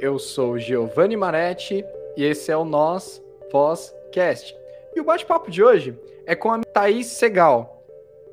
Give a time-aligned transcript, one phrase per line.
[0.00, 1.84] Eu sou Giovanni Maretti
[2.16, 4.56] e esse é o Nós Podcast.
[4.96, 7.84] E o bate-papo de hoje é com a Thaís Segal.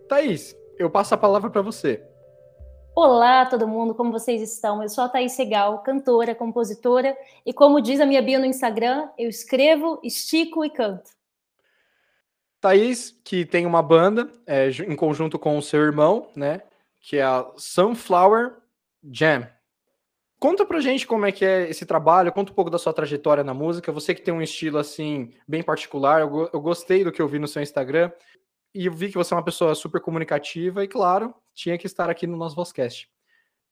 [0.08, 2.02] Thaís, eu passo a palavra para você.
[2.96, 4.82] Olá, todo mundo, como vocês estão?
[4.82, 9.10] Eu sou a Thaís Segal, cantora, compositora, e como diz a minha bio no Instagram,
[9.18, 11.12] eu escrevo, estico e canto.
[12.62, 16.62] Thaís, que tem uma banda é, em conjunto com o seu irmão, né?
[17.02, 18.56] Que é a Sunflower
[19.12, 19.57] Jam.
[20.40, 23.44] Conta pra gente como é que é esse trabalho, conta um pouco da sua trajetória
[23.44, 23.92] na música.
[23.92, 27.40] Você que tem um estilo assim bem particular, eu, eu gostei do que eu vi
[27.40, 28.12] no seu Instagram
[28.74, 32.28] e vi que você é uma pessoa super comunicativa e, claro, tinha que estar aqui
[32.28, 33.10] no nosso Vozcast.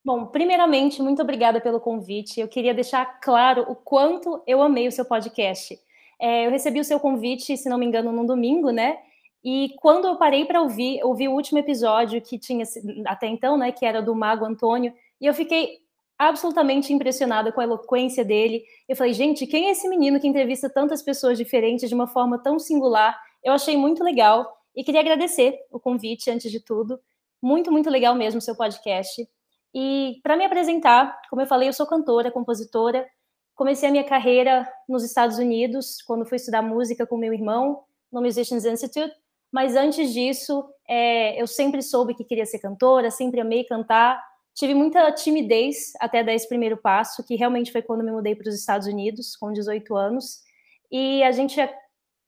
[0.03, 2.39] Bom, primeiramente, muito obrigada pelo convite.
[2.39, 5.79] Eu queria deixar claro o quanto eu amei o seu podcast.
[6.19, 8.97] É, eu recebi o seu convite, se não me engano, num domingo, né?
[9.43, 12.65] E quando eu parei para ouvir, ouvi o último episódio que tinha
[13.05, 15.84] até então, né, que era do Mago Antônio, e eu fiquei
[16.17, 18.63] absolutamente impressionada com a eloquência dele.
[18.87, 22.41] Eu falei, gente, quem é esse menino que entrevista tantas pessoas diferentes de uma forma
[22.41, 23.19] tão singular?
[23.43, 26.99] Eu achei muito legal e queria agradecer o convite antes de tudo.
[27.41, 29.27] Muito, muito legal mesmo o seu podcast.
[29.73, 33.05] E para me apresentar, como eu falei, eu sou cantora, compositora.
[33.53, 38.21] Comecei a minha carreira nos Estados Unidos, quando fui estudar música com meu irmão, no
[38.21, 39.13] Musicians Institute.
[39.51, 44.21] Mas antes disso, é, eu sempre soube que queria ser cantora, sempre amei cantar
[44.55, 48.47] Tive muita timidez até dar esse primeiro passo, que realmente foi quando me mudei para
[48.47, 50.41] os Estados Unidos, com 18 anos.
[50.89, 51.59] E a gente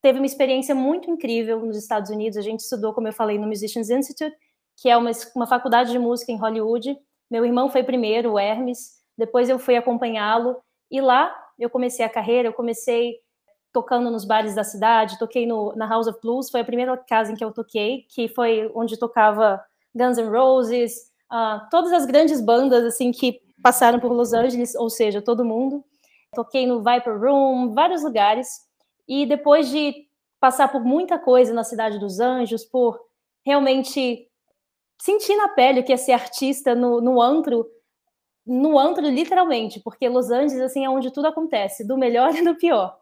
[0.02, 2.36] teve uma experiência muito incrível nos Estados Unidos.
[2.36, 4.36] A gente estudou, como eu falei, no Musicians Institute,
[4.76, 6.98] que é uma, uma faculdade de música em Hollywood.
[7.30, 8.98] Meu irmão foi primeiro, o Hermes.
[9.16, 10.56] Depois eu fui acompanhá-lo.
[10.90, 12.48] E lá eu comecei a carreira.
[12.48, 13.16] Eu comecei
[13.72, 15.18] tocando nos bares da cidade.
[15.18, 16.50] Toquei no, na House of Blues.
[16.50, 21.07] Foi a primeira casa em que eu toquei, que foi onde tocava Guns N' Roses,
[21.32, 25.84] uh, todas as grandes bandas assim que passaram por Los Angeles, ou seja, todo mundo.
[26.34, 28.48] Toquei no Viper Room, vários lugares.
[29.06, 29.94] E depois de
[30.40, 32.98] passar por muita coisa na Cidade dos Anjos, por
[33.44, 34.28] realmente
[35.00, 37.66] sentir na pele que é ser artista no, no antro,
[38.46, 42.56] no antro literalmente, porque Los Angeles assim é onde tudo acontece, do melhor e do
[42.56, 42.96] pior.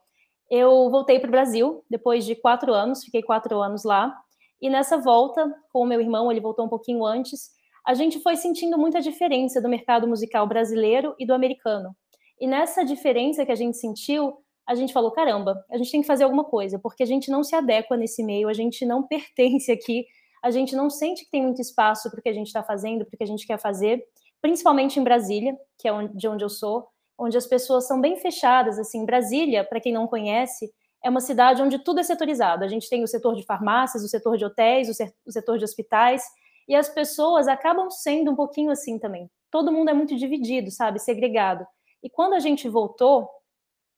[0.48, 4.16] Eu voltei para o Brasil depois de quatro anos, fiquei quatro anos lá.
[4.60, 7.50] E nessa volta, com o meu irmão, ele voltou um pouquinho antes,
[7.86, 11.96] a gente foi sentindo muita diferença do mercado musical brasileiro e do americano.
[12.40, 14.34] E nessa diferença que a gente sentiu,
[14.66, 17.44] a gente falou: caramba, a gente tem que fazer alguma coisa, porque a gente não
[17.44, 20.04] se adequa nesse meio, a gente não pertence aqui,
[20.42, 23.06] a gente não sente que tem muito espaço para o que a gente está fazendo,
[23.06, 24.02] para o que a gente quer fazer,
[24.42, 28.80] principalmente em Brasília, que é de onde eu sou, onde as pessoas são bem fechadas.
[28.80, 30.68] Assim, Brasília, para quem não conhece,
[31.04, 32.64] é uma cidade onde tudo é setorizado.
[32.64, 34.88] A gente tem o setor de farmácias, o setor de hotéis,
[35.24, 36.22] o setor de hospitais
[36.68, 39.30] e as pessoas acabam sendo um pouquinho assim também.
[39.50, 40.98] Todo mundo é muito dividido, sabe?
[40.98, 41.66] Segregado.
[42.02, 43.28] E quando a gente voltou,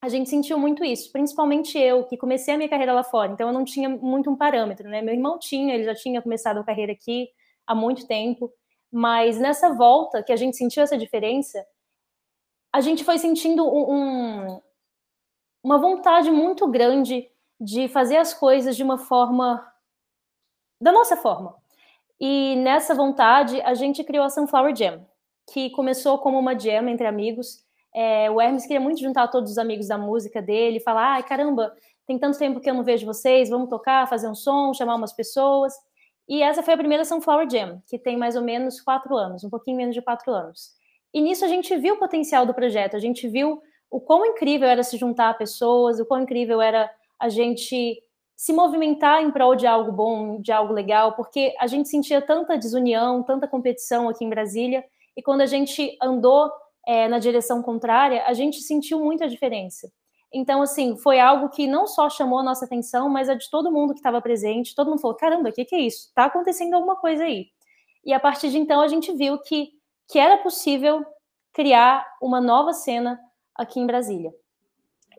[0.00, 3.48] a gente sentiu muito isso, principalmente eu, que comecei a minha carreira lá fora, então
[3.48, 5.02] eu não tinha muito um parâmetro, né?
[5.02, 7.28] Meu irmão tinha, ele já tinha começado a carreira aqui
[7.66, 8.52] há muito tempo,
[8.92, 11.66] mas nessa volta que a gente sentiu essa diferença,
[12.72, 14.62] a gente foi sentindo um, um,
[15.64, 17.28] uma vontade muito grande
[17.60, 19.66] de fazer as coisas de uma forma
[20.80, 21.56] da nossa forma.
[22.20, 25.06] E nessa vontade, a gente criou a Sunflower Jam,
[25.52, 27.64] que começou como uma jam entre amigos.
[27.94, 31.72] É, o Hermes queria muito juntar todos os amigos da música dele, falar: ai caramba,
[32.06, 35.12] tem tanto tempo que eu não vejo vocês, vamos tocar, fazer um som, chamar umas
[35.12, 35.74] pessoas.
[36.28, 39.50] E essa foi a primeira Sunflower Jam, que tem mais ou menos quatro anos, um
[39.50, 40.72] pouquinho menos de quatro anos.
[41.14, 44.68] E nisso a gente viu o potencial do projeto, a gente viu o quão incrível
[44.68, 48.02] era se juntar pessoas, o quão incrível era a gente
[48.38, 52.56] se movimentar em prol de algo bom, de algo legal, porque a gente sentia tanta
[52.56, 54.84] desunião, tanta competição aqui em Brasília,
[55.16, 56.48] e quando a gente andou
[56.86, 59.90] é, na direção contrária, a gente sentiu muita diferença.
[60.32, 63.72] Então, assim, foi algo que não só chamou a nossa atenção, mas a de todo
[63.72, 64.72] mundo que estava presente.
[64.72, 66.06] Todo mundo falou: caramba, o que, que é isso?
[66.06, 67.48] Está acontecendo alguma coisa aí.
[68.04, 69.70] E a partir de então, a gente viu que,
[70.08, 71.04] que era possível
[71.52, 73.18] criar uma nova cena
[73.52, 74.32] aqui em Brasília.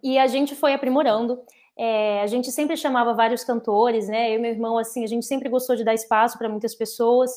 [0.02, 1.38] E a gente foi aprimorando.
[1.82, 4.32] É, a gente sempre chamava vários cantores, né?
[4.32, 7.32] Eu e meu irmão, assim, a gente sempre gostou de dar espaço para muitas pessoas.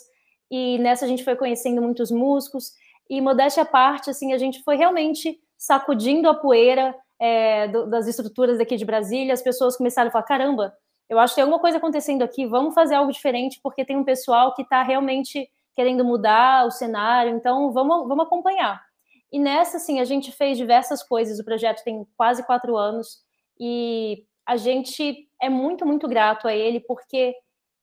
[0.50, 2.72] E nessa a gente foi conhecendo muitos músicos.
[3.08, 8.08] E modéstia à parte, assim, a gente foi realmente sacudindo a poeira é, do, das
[8.08, 9.32] estruturas daqui de Brasília.
[9.32, 10.76] As pessoas começaram a falar: caramba,
[11.08, 12.44] eu acho que tem alguma coisa acontecendo aqui.
[12.44, 17.32] Vamos fazer algo diferente, porque tem um pessoal que está realmente querendo mudar o cenário.
[17.36, 18.82] Então, vamos, vamos acompanhar.
[19.30, 21.38] E nessa, assim, a gente fez diversas coisas.
[21.38, 23.20] O projeto tem quase quatro anos.
[23.56, 27.34] E a gente é muito, muito grato a ele, porque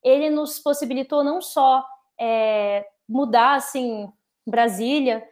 [0.04, 1.86] ele nos possibilitou não só
[2.20, 4.12] é, mudar, assim,
[4.46, 5.24] Brasília,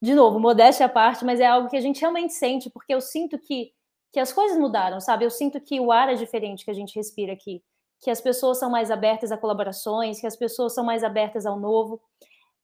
[0.00, 3.00] de novo, modéstia à parte, mas é algo que a gente realmente sente, porque eu
[3.00, 3.72] sinto que,
[4.12, 5.24] que as coisas mudaram, sabe?
[5.24, 7.62] Eu sinto que o ar é diferente que a gente respira aqui,
[8.00, 11.58] que as pessoas são mais abertas a colaborações, que as pessoas são mais abertas ao
[11.58, 12.00] novo.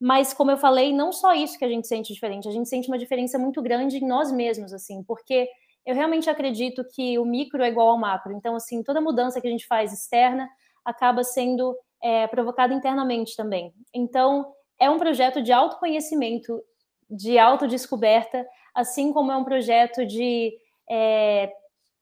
[0.01, 2.89] Mas, como eu falei, não só isso que a gente sente diferente, a gente sente
[2.89, 5.49] uma diferença muito grande em nós mesmos, assim, porque
[5.89, 8.35] eu realmente acredito que o micro é igual ao macro.
[8.35, 10.47] Então, assim, toda mudança que a gente faz externa
[10.85, 13.73] acaba sendo é, provocada internamente também.
[13.95, 16.63] Então, é um projeto de autoconhecimento,
[17.09, 20.53] de autodescoberta, assim como é um projeto de
[20.91, 21.51] é,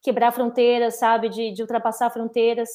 [0.03, 2.69] quebrar fronteiras, sabe, de, de ultrapassar fronteiras.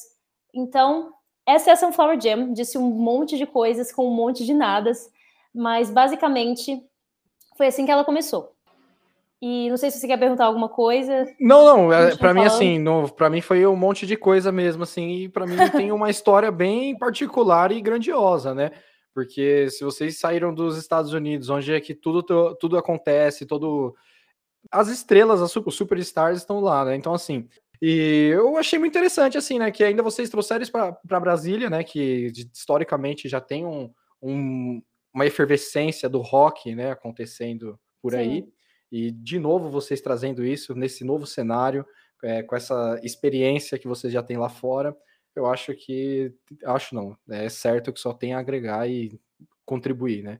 [0.54, 1.12] Então,
[1.44, 5.12] essa é a Sunflower Jam, disse um monte de coisas com um monte de nadas,
[5.54, 6.82] mas basicamente
[7.54, 8.56] foi assim que ela começou.
[9.44, 11.26] E não sei se você quer perguntar alguma coisa.
[11.40, 12.84] Não, não, é, para mim assim,
[13.16, 16.48] para mim foi um monte de coisa mesmo assim, e para mim tem uma história
[16.52, 18.70] bem particular e grandiosa, né?
[19.12, 22.22] Porque se vocês saíram dos Estados Unidos, onde é que tudo
[22.54, 23.96] tudo acontece, todo
[24.70, 26.94] as estrelas, as superstars estão lá, né?
[26.94, 27.48] Então assim,
[27.82, 31.82] e eu achei muito interessante assim, né, que ainda vocês trouxeram isso para Brasília, né,
[31.82, 33.90] que historicamente já tem um,
[34.22, 34.80] um,
[35.12, 38.18] uma efervescência do rock, né, acontecendo por Sim.
[38.18, 38.44] aí.
[38.92, 41.86] E de novo vocês trazendo isso nesse novo cenário,
[42.22, 44.94] é, com essa experiência que vocês já têm lá fora,
[45.34, 46.30] eu acho que
[46.66, 49.18] acho não, é certo que só tem a agregar e
[49.64, 50.38] contribuir, né?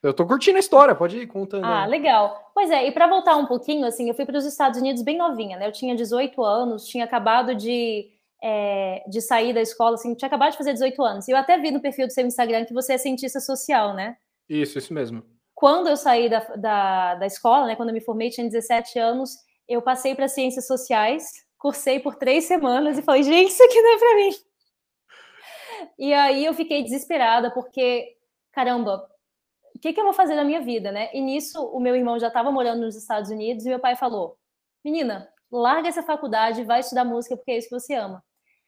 [0.00, 1.64] Eu tô curtindo a história, pode ir contando.
[1.64, 2.50] Ah, legal.
[2.54, 5.16] Pois é, e para voltar um pouquinho, assim, eu fui para os Estados Unidos bem
[5.16, 5.66] novinha, né?
[5.66, 8.10] Eu tinha 18 anos, tinha acabado de,
[8.42, 11.28] é, de sair da escola, assim, tinha acabado de fazer 18 anos.
[11.28, 14.16] E eu até vi no perfil do seu Instagram que você é cientista social, né?
[14.48, 15.31] Isso, isso mesmo
[15.62, 19.36] quando eu saí da, da, da escola, né, quando eu me formei, tinha 17 anos,
[19.68, 23.94] eu passei para ciências sociais, cursei por três semanas e falei, gente, isso aqui não
[23.94, 24.30] é para mim.
[26.00, 28.16] E aí eu fiquei desesperada, porque,
[28.50, 29.08] caramba,
[29.72, 31.10] o que, que eu vou fazer na minha vida, né?
[31.14, 34.36] E nisso, o meu irmão já estava morando nos Estados Unidos e meu pai falou:
[34.84, 38.20] menina, larga essa faculdade, vai estudar música porque é isso que você ama.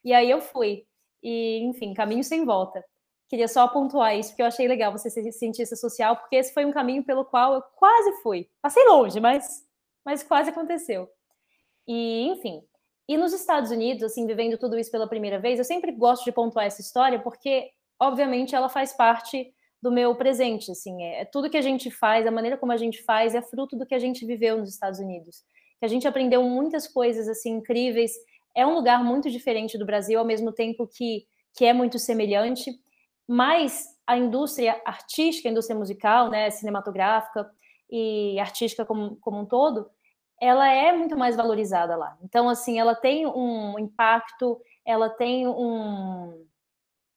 [0.05, 0.87] E aí eu fui.
[1.20, 2.85] E, enfim, caminho sem volta.
[3.29, 6.65] Queria só pontuar isso, porque eu achei legal você ser cientista social, porque esse foi
[6.65, 8.49] um caminho pelo qual eu quase fui.
[8.61, 9.65] Passei longe, mas,
[10.05, 11.09] mas quase aconteceu.
[11.87, 12.62] E, enfim.
[13.09, 16.32] E nos Estados Unidos, assim, vivendo tudo isso pela primeira vez, eu sempre gosto de
[16.32, 21.50] pontuar essa história, porque, obviamente, ela faz parte do meu presente, assim, é, é tudo
[21.50, 23.99] que a gente faz, a maneira como a gente faz é fruto do que a
[23.99, 25.43] gente viveu nos Estados Unidos.
[25.79, 28.12] Que a gente aprendeu muitas coisas, assim, incríveis.
[28.56, 32.81] É um lugar muito diferente do Brasil, ao mesmo tempo que, que é muito semelhante
[33.26, 37.50] mas a indústria artística, a indústria musical, né, cinematográfica
[37.91, 39.88] e artística como, como um todo,
[40.41, 42.17] ela é muito mais valorizada lá.
[42.23, 46.47] Então, assim, ela tem um impacto, ela tem um,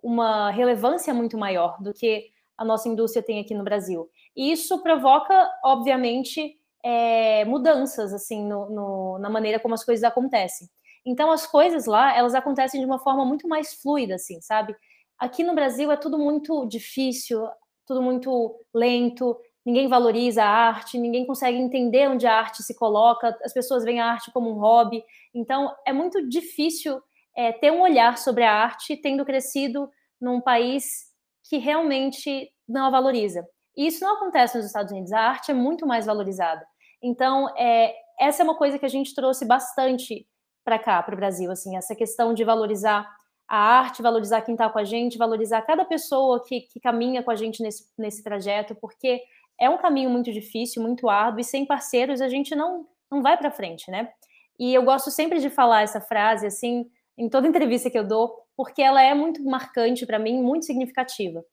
[0.01, 4.09] uma relevância muito maior do que a nossa indústria tem aqui no Brasil.
[4.35, 10.69] E isso provoca, obviamente, é, mudanças, assim, no, no, na maneira como as coisas acontecem.
[11.05, 14.75] Então, as coisas lá, elas acontecem de uma forma muito mais fluida, assim, sabe?
[15.19, 17.47] Aqui no Brasil é tudo muito difícil,
[17.85, 19.35] tudo muito lento,
[19.65, 23.99] ninguém valoriza a arte, ninguém consegue entender onde a arte se coloca, as pessoas veem
[23.99, 25.03] a arte como um hobby.
[25.33, 27.01] Então, é muito difícil
[27.35, 29.89] é, ter um olhar sobre a arte tendo crescido
[30.21, 31.07] num país
[31.49, 33.45] que realmente não a valoriza.
[33.75, 36.65] E isso não acontece nos Estados Unidos, a arte é muito mais valorizada.
[37.01, 40.27] Então, é, essa é uma coisa que a gente trouxe bastante
[40.63, 43.07] para cá, para o Brasil, assim, essa questão de valorizar
[43.47, 47.31] a arte, valorizar quem está com a gente, valorizar cada pessoa que, que caminha com
[47.31, 49.21] a gente nesse, nesse trajeto, porque
[49.59, 53.37] é um caminho muito difícil, muito árduo, e sem parceiros a gente não, não vai
[53.37, 54.11] para frente, né?
[54.59, 58.35] E eu gosto sempre de falar essa frase, assim, em toda entrevista que eu dou,
[58.55, 61.43] porque ela é muito marcante para mim, muito significativa.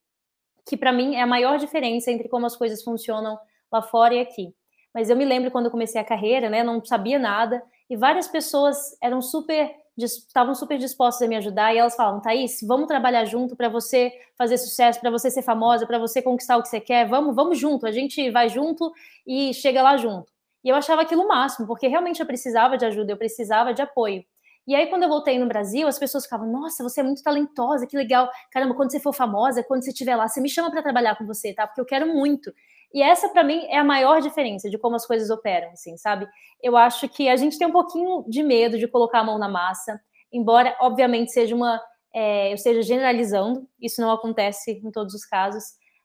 [0.67, 3.39] Que para mim é a maior diferença entre como as coisas funcionam
[3.71, 4.55] lá fora e aqui.
[4.93, 6.63] Mas eu me lembro quando eu comecei a carreira, né?
[6.63, 9.71] Não sabia nada, e várias pessoas eram super
[10.03, 14.13] estavam super dispostas a me ajudar e elas falavam, Thaís, vamos trabalhar junto para você
[14.37, 17.59] fazer sucesso, para você ser famosa, para você conquistar o que você quer, vamos, vamos
[17.59, 18.93] junto, a gente vai junto
[19.27, 20.33] e chega lá junto.
[20.65, 23.83] E eu achava aquilo o máximo, porque realmente eu precisava de ajuda, eu precisava de
[23.83, 24.25] apoio.
[24.67, 27.87] E aí, quando eu voltei no Brasil, as pessoas ficavam, nossa, você é muito talentosa,
[27.87, 28.31] que legal.
[28.51, 31.27] Caramba, quando você for famosa, quando você estiver lá, você me chama para trabalhar com
[31.27, 31.67] você, tá?
[31.67, 32.51] Porque eu quero muito.
[32.95, 36.29] E essa, para mim, é a maior diferença de como as coisas operam, assim, sabe?
[36.63, 39.49] Eu acho que a gente tem um pouquinho de medo de colocar a mão na
[39.49, 40.01] massa,
[40.33, 41.83] embora, obviamente, seja uma.
[42.15, 45.65] É, eu esteja generalizando, isso não acontece em todos os casos,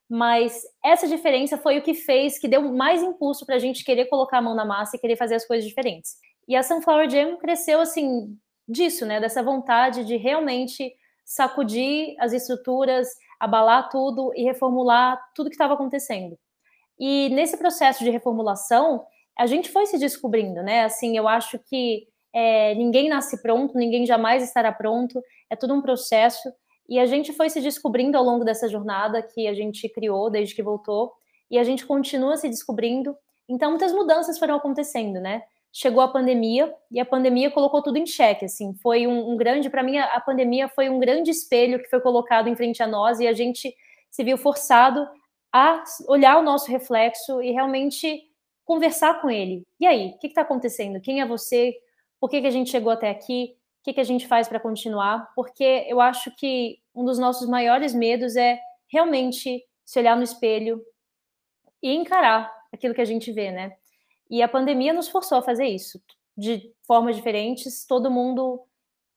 [0.09, 4.05] mas essa diferença foi o que fez, que deu mais impulso para a gente querer
[4.05, 6.15] colocar a mão na massa e querer fazer as coisas diferentes.
[6.47, 8.35] E a Sunflower Jam cresceu, assim,
[8.67, 9.19] disso, né?
[9.19, 10.91] Dessa vontade de realmente
[11.23, 13.07] sacudir as estruturas,
[13.39, 16.35] abalar tudo e reformular tudo que estava acontecendo.
[16.99, 19.05] E nesse processo de reformulação,
[19.37, 20.83] a gente foi se descobrindo, né?
[20.83, 25.81] Assim, eu acho que é, ninguém nasce pronto, ninguém jamais estará pronto, é todo um
[25.81, 26.51] processo.
[26.87, 30.53] E a gente foi se descobrindo ao longo dessa jornada que a gente criou desde
[30.55, 31.13] que voltou,
[31.49, 33.15] e a gente continua se descobrindo.
[33.47, 35.43] Então, muitas mudanças foram acontecendo, né?
[35.71, 38.45] Chegou a pandemia e a pandemia colocou tudo em xeque.
[38.45, 42.01] Assim, foi um, um grande, para mim, a pandemia foi um grande espelho que foi
[42.01, 43.73] colocado em frente a nós e a gente
[44.09, 45.07] se viu forçado
[45.51, 48.29] a olhar o nosso reflexo e realmente
[48.65, 49.63] conversar com ele.
[49.79, 51.01] E aí, o que está acontecendo?
[51.01, 51.75] Quem é você?
[52.19, 53.55] Por que, que a gente chegou até aqui?
[53.81, 55.31] O que, que a gente faz para continuar?
[55.35, 60.83] Porque eu acho que um dos nossos maiores medos é realmente se olhar no espelho
[61.81, 63.75] e encarar aquilo que a gente vê, né?
[64.29, 65.99] E a pandemia nos forçou a fazer isso
[66.37, 67.85] de formas diferentes.
[67.87, 68.61] Todo mundo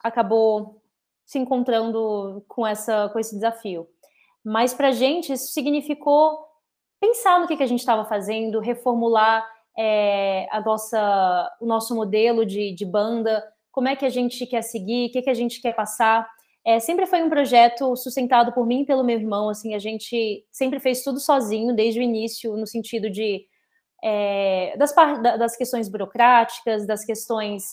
[0.00, 0.80] acabou
[1.26, 3.88] se encontrando com essa com esse desafio.
[4.44, 6.38] Mas para a gente isso significou
[7.00, 9.44] pensar no que, que a gente estava fazendo, reformular
[9.76, 14.62] é, a nossa, o nosso modelo de, de banda, como é que a gente quer
[14.62, 16.28] seguir, o que, que a gente quer passar.
[16.64, 19.48] É, sempre foi um projeto sustentado por mim e pelo meu irmão.
[19.48, 23.44] Assim, a gente sempre fez tudo sozinho desde o início, no sentido de
[24.04, 24.94] é, das,
[25.38, 27.64] das questões burocráticas, das questões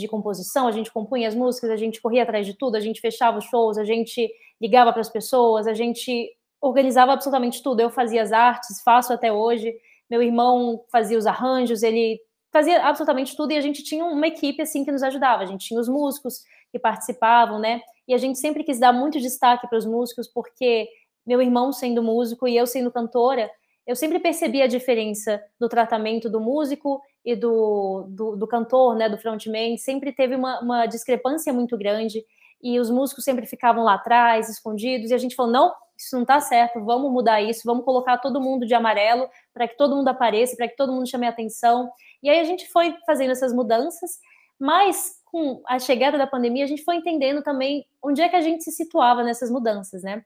[0.00, 0.66] de composição.
[0.66, 3.44] A gente compunha as músicas, a gente corria atrás de tudo, a gente fechava os
[3.44, 7.80] shows, a gente ligava para as pessoas, a gente organizava absolutamente tudo.
[7.80, 9.74] Eu fazia as artes, faço até hoje.
[10.10, 12.20] Meu irmão fazia os arranjos, ele
[12.52, 15.42] fazia absolutamente tudo e a gente tinha uma equipe assim que nos ajudava.
[15.42, 17.80] A gente tinha os músicos que participavam, né?
[18.06, 20.88] E a gente sempre quis dar muito destaque para os músicos porque
[21.26, 23.50] meu irmão sendo músico e eu sendo cantora,
[23.86, 29.08] eu sempre percebi a diferença do tratamento do músico e do, do, do cantor, né,
[29.08, 29.76] do frontman.
[29.76, 32.24] Sempre teve uma, uma discrepância muito grande
[32.62, 36.22] e os músicos sempre ficavam lá atrás, escondidos, e a gente falou: não, isso não
[36.22, 40.08] está certo, vamos mudar isso, vamos colocar todo mundo de amarelo para que todo mundo
[40.08, 41.90] apareça, para que todo mundo chame a atenção.
[42.22, 44.18] E aí a gente foi fazendo essas mudanças,
[44.58, 48.40] mas com a chegada da pandemia, a gente foi entendendo também onde é que a
[48.40, 50.22] gente se situava nessas mudanças, né?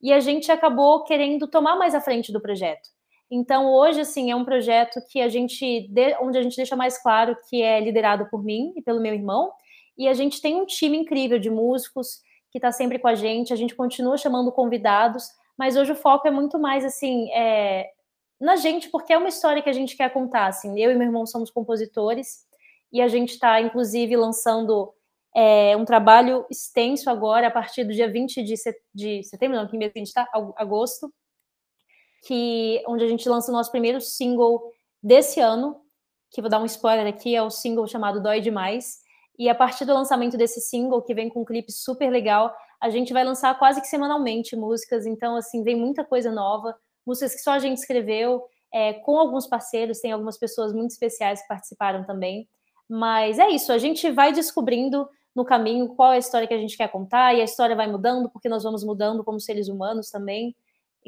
[0.00, 2.88] E a gente acabou querendo tomar mais à frente do projeto.
[3.30, 5.90] Então, hoje, assim, é um projeto que a gente,
[6.20, 9.52] onde a gente deixa mais claro que é liderado por mim e pelo meu irmão,
[9.98, 13.52] e a gente tem um time incrível de músicos que está sempre com a gente,
[13.52, 15.24] a gente continua chamando convidados,
[15.58, 17.90] mas hoje o foco é muito mais assim é,
[18.40, 20.46] na gente, porque é uma história que a gente quer contar.
[20.46, 22.44] Assim, eu e meu irmão somos compositores
[22.92, 24.92] e a gente está, inclusive, lançando
[25.34, 29.66] é, um trabalho extenso agora, a partir do dia 20 de, set de setembro, não,
[29.66, 30.26] que mês a gente está?
[30.56, 31.12] Agosto,
[32.26, 35.80] que, onde a gente lança o nosso primeiro single desse ano,
[36.30, 38.98] que vou dar um spoiler aqui, é o single chamado Dói Demais.
[39.38, 42.90] E a partir do lançamento desse single, que vem com um clipe super legal, a
[42.90, 45.06] gente vai lançar quase que semanalmente músicas.
[45.06, 46.74] Então, assim, vem muita coisa nova,
[47.06, 48.42] músicas que só a gente escreveu,
[48.74, 52.48] é, com alguns parceiros, tem algumas pessoas muito especiais que participaram também.
[52.88, 56.58] Mas é isso, a gente vai descobrindo no caminho qual é a história que a
[56.58, 60.10] gente quer contar, e a história vai mudando, porque nós vamos mudando como seres humanos
[60.10, 60.56] também.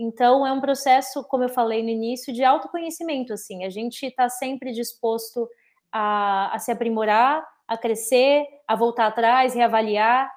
[0.00, 3.64] Então, é um processo, como eu falei no início, de autoconhecimento, assim.
[3.64, 5.48] A gente está sempre disposto
[5.90, 10.30] a, a se aprimorar, a crescer, a voltar atrás, reavaliar.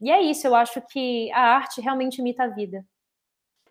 [0.00, 2.84] E é isso, eu acho que a arte realmente imita a vida.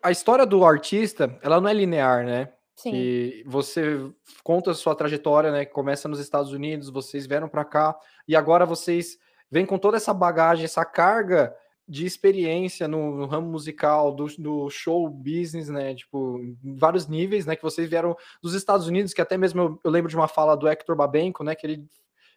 [0.02, 2.52] A história do artista, ela não é linear, né?
[2.74, 2.92] Sim.
[2.94, 4.10] E você
[4.42, 5.66] conta a sua trajetória, né?
[5.66, 7.94] Começa nos Estados Unidos, vocês vieram para cá
[8.26, 9.18] e agora vocês
[9.50, 11.54] vêm com toda essa bagagem, essa carga
[11.88, 15.94] de experiência no, no, ramo musical, do, do, show business, né?
[15.94, 17.54] Tipo, em vários níveis, né?
[17.54, 20.56] Que vocês vieram dos Estados Unidos, que até mesmo eu, eu lembro de uma fala
[20.56, 21.54] do Hector Babenco, né?
[21.54, 21.86] Que ele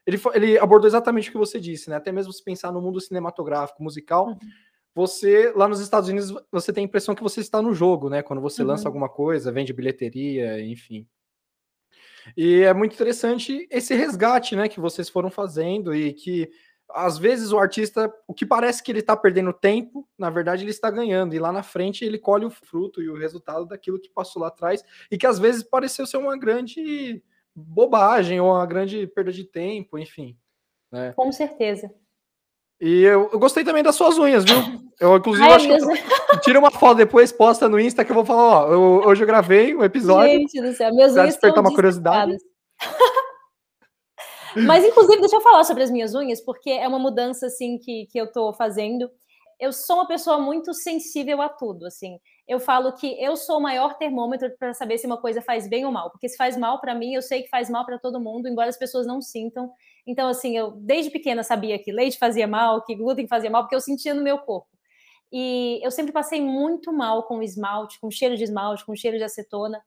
[0.06, 1.96] ele, ele abordou exatamente o que você disse, né?
[1.96, 4.38] Até mesmo se pensar no mundo cinematográfico, musical, uhum.
[4.96, 8.24] você, lá nos Estados Unidos, você tem a impressão que você está no jogo, né?
[8.24, 8.70] Quando você uhum.
[8.70, 11.08] lança alguma coisa, vende bilheteria, enfim.
[12.36, 16.50] E é muito interessante esse resgate, né, que vocês foram fazendo e que
[16.92, 20.72] às vezes o artista, o que parece que ele está perdendo tempo, na verdade ele
[20.72, 24.10] está ganhando, e lá na frente ele colhe o fruto e o resultado daquilo que
[24.10, 27.24] passou lá atrás, e que às vezes pareceu ser uma grande
[27.56, 30.38] bobagem ou uma grande perda de tempo, enfim.
[30.92, 31.14] Né?
[31.16, 31.94] Com certeza.
[32.82, 34.58] E eu, eu, gostei também das suas unhas, viu?
[35.00, 38.26] Eu, inclusive, Ai, acho que tira uma foto depois, posta no Insta que eu vou
[38.26, 40.32] falar, ó, eu, hoje eu gravei um episódio.
[40.32, 42.38] Gente do céu, minhas unhas despertar uma curiosidade.
[44.56, 48.06] Mas, inclusive, deixa eu falar sobre as minhas unhas, porque é uma mudança, assim, que,
[48.08, 49.10] que eu tô fazendo.
[49.60, 52.18] Eu sou uma pessoa muito sensível a tudo, assim
[52.50, 55.86] eu falo que eu sou o maior termômetro para saber se uma coisa faz bem
[55.86, 58.20] ou mal, porque se faz mal para mim, eu sei que faz mal para todo
[58.20, 59.72] mundo, embora as pessoas não sintam.
[60.06, 63.76] Então, assim, eu desde pequena sabia que leite fazia mal, que glúten fazia mal, porque
[63.76, 64.68] eu sentia no meu corpo.
[65.32, 69.24] E eu sempre passei muito mal com esmalte, com cheiro de esmalte, com cheiro de
[69.24, 69.80] acetona.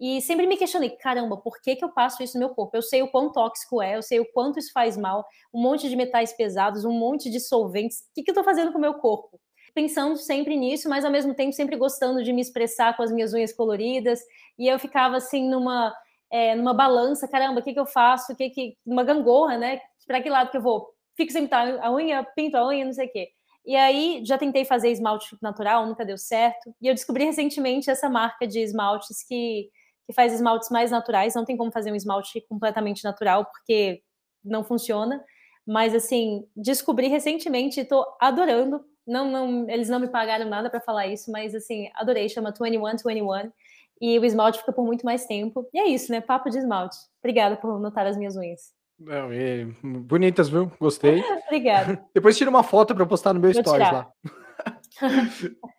[0.00, 2.76] E sempre me questionei, caramba, por que, que eu passo isso no meu corpo?
[2.76, 5.88] Eu sei o quão tóxico é, eu sei o quanto isso faz mal, um monte
[5.88, 7.98] de metais pesados, um monte de solventes.
[7.98, 9.40] O que, que eu tô fazendo com o meu corpo?
[9.74, 13.32] Pensando sempre nisso, mas ao mesmo tempo sempre gostando de me expressar com as minhas
[13.34, 14.20] unhas coloridas.
[14.58, 15.92] E eu ficava assim numa,
[16.30, 18.32] é, numa balança, caramba, o que, que eu faço?
[18.32, 18.76] O que que.
[18.86, 19.80] Uma gangorra, né?
[20.06, 20.88] Para que lado que eu vou?
[21.16, 23.28] Fico sem pintar a unha, pinto a unha, não sei o quê.
[23.66, 26.74] E aí já tentei fazer esmalte natural, nunca deu certo.
[26.80, 29.68] E eu descobri recentemente essa marca de esmaltes que
[30.08, 31.34] que faz esmaltes mais naturais.
[31.34, 34.00] Não tem como fazer um esmalte completamente natural, porque
[34.42, 35.22] não funciona.
[35.66, 38.82] Mas, assim, descobri recentemente e tô adorando.
[39.06, 42.26] Não, não, eles não me pagaram nada para falar isso, mas, assim, adorei.
[42.26, 43.52] Chama 2121.
[44.00, 45.68] E o esmalte fica por muito mais tempo.
[45.74, 46.22] E é isso, né?
[46.22, 46.96] Papo de esmalte.
[47.22, 48.72] Obrigada por notar as minhas unhas.
[48.98, 49.66] Não, e...
[49.82, 50.72] Bonitas, viu?
[50.80, 51.22] Gostei.
[51.46, 52.02] Obrigada.
[52.14, 53.92] Depois tira uma foto para postar no meu Vou stories tirar.
[53.92, 54.12] lá.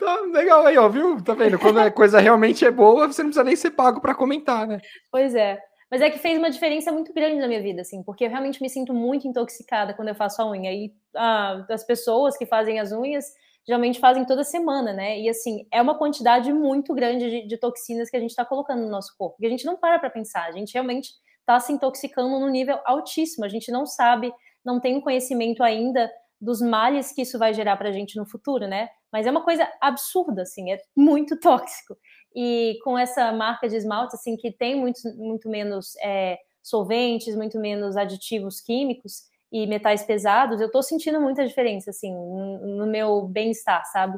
[0.00, 1.22] Tá legal aí, ó, viu?
[1.22, 1.58] Tá vendo?
[1.58, 4.80] Quando a coisa realmente é boa, você não precisa nem ser pago para comentar, né?
[5.12, 5.60] Pois é.
[5.90, 8.62] Mas é que fez uma diferença muito grande na minha vida, assim, porque eu realmente
[8.62, 10.72] me sinto muito intoxicada quando eu faço a unha.
[10.72, 13.26] E ah, as pessoas que fazem as unhas
[13.66, 15.20] geralmente fazem toda semana, né?
[15.20, 18.82] E assim, é uma quantidade muito grande de, de toxinas que a gente está colocando
[18.82, 19.36] no nosso corpo.
[19.40, 22.78] E a gente não para para pensar, a gente realmente está se intoxicando num nível
[22.84, 23.44] altíssimo.
[23.44, 24.32] A gente não sabe,
[24.64, 28.66] não tem conhecimento ainda dos males que isso vai gerar para a gente no futuro,
[28.66, 28.88] né?
[29.12, 31.96] Mas é uma coisa absurda, assim, é muito tóxico.
[32.34, 37.58] E com essa marca de esmalte, assim, que tem muito, muito menos é, solventes, muito
[37.58, 43.84] menos aditivos químicos e metais pesados, eu estou sentindo muita diferença, assim, no meu bem-estar,
[43.86, 44.16] sabe?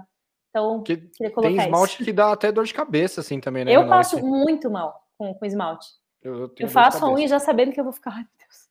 [0.51, 2.05] Então, que queria colocar tem esmalte isso.
[2.05, 3.73] que dá até dor de cabeça, assim, também, né?
[3.73, 5.87] Eu passo muito mal com, com esmalte.
[6.23, 8.62] Eu, eu, eu faço a unha já sabendo que eu vou ficar, ai, meu Deus.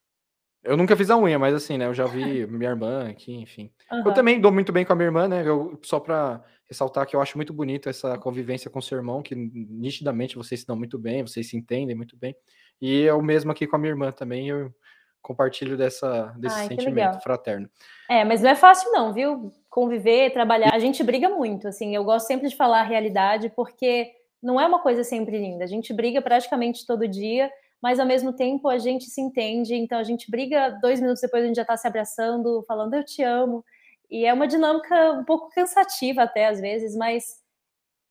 [0.64, 1.86] Eu nunca fiz a unha, mas assim, né?
[1.86, 3.70] Eu já vi minha irmã aqui, enfim.
[3.90, 4.06] Uhum.
[4.06, 5.42] Eu também dou muito bem com a minha irmã, né?
[5.46, 9.34] Eu, só para ressaltar que eu acho muito bonito essa convivência com seu irmão, que
[9.34, 12.34] nitidamente vocês se dão muito bem, vocês se entendem muito bem.
[12.80, 14.72] E eu mesmo aqui com a minha irmã também, eu
[15.20, 17.68] compartilho dessa, desse Ai, sentimento fraterno.
[18.10, 19.52] É, mas não é fácil não, viu?
[19.70, 20.74] Conviver, trabalhar.
[20.74, 21.94] A gente briga muito, assim.
[21.94, 24.10] Eu gosto sempre de falar a realidade, porque
[24.42, 25.64] não é uma coisa sempre linda.
[25.64, 27.50] A gente briga praticamente todo dia
[27.82, 31.42] mas ao mesmo tempo a gente se entende, então a gente briga, dois minutos depois
[31.42, 33.64] a gente já está se abraçando, falando eu te amo,
[34.08, 37.42] e é uma dinâmica um pouco cansativa até às vezes, mas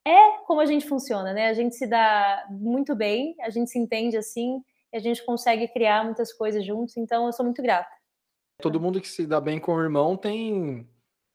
[0.05, 1.47] é como a gente funciona, né?
[1.47, 5.67] A gente se dá muito bem, a gente se entende assim, e a gente consegue
[5.67, 7.89] criar muitas coisas juntos, então eu sou muito grata.
[8.61, 10.87] Todo mundo que se dá bem com o irmão tem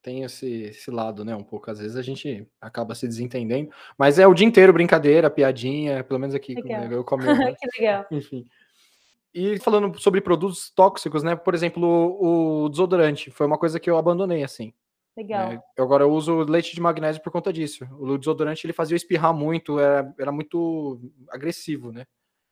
[0.07, 1.35] tem esse, esse lado, né?
[1.35, 1.69] Um pouco.
[1.69, 6.21] Às vezes a gente acaba se desentendendo, mas é o dia inteiro brincadeira, piadinha, pelo
[6.21, 6.85] menos aqui legal.
[6.92, 7.25] eu comi.
[7.25, 7.57] Né?
[7.61, 8.07] que legal.
[8.12, 8.47] Enfim.
[9.35, 11.35] E falando sobre produtos tóxicos, né?
[11.35, 14.73] Por exemplo, o, o desodorante foi uma coisa que eu abandonei, assim.
[15.16, 15.51] Legal.
[15.51, 17.85] É, agora eu uso leite de magnésio por conta disso.
[17.99, 22.07] O desodorante ele fazia eu espirrar muito, era, era muito agressivo, né?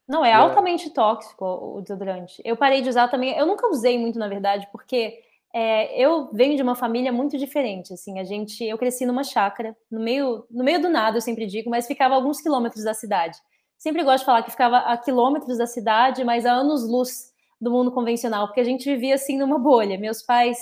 [0.08, 0.92] Não, é e altamente é...
[0.92, 2.42] tóxico o desodorante.
[2.44, 3.38] Eu parei de usar também.
[3.38, 5.22] Eu nunca usei muito, na verdade, porque
[5.56, 9.76] é, eu venho de uma família muito diferente, assim, a gente, eu cresci numa chácara,
[9.88, 13.38] no meio, no meio do nada, eu sempre digo, mas ficava alguns quilômetros da cidade.
[13.78, 17.92] Sempre gosto de falar que ficava a quilômetros da cidade, mas a anos-luz do mundo
[17.92, 19.96] convencional, porque a gente vivia, assim, numa bolha.
[19.96, 20.58] Meus pais,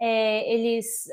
[0.00, 1.08] é, eles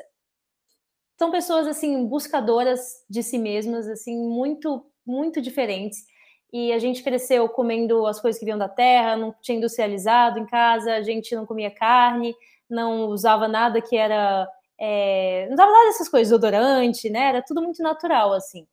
[1.18, 6.06] são pessoas, assim, buscadoras de si mesmas, assim, muito, muito diferentes.
[6.52, 10.46] E a gente cresceu comendo as coisas que vinham da terra, não tinha industrializado em
[10.46, 12.36] casa, a gente não comia carne,
[12.74, 14.48] não usava nada que era.
[14.80, 17.30] É, não usava nada dessas coisas, desodorante, né?
[17.30, 18.68] Era tudo muito natural, assim.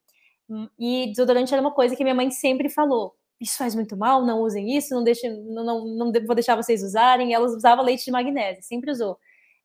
[0.79, 3.15] E desodorante era uma coisa que minha mãe sempre falou.
[3.41, 6.83] Isso faz muito mal, não usem isso, não deixe, não, não, não vou deixar vocês
[6.83, 7.33] usarem.
[7.33, 9.19] Ela usava leite de magnésio, sempre usou.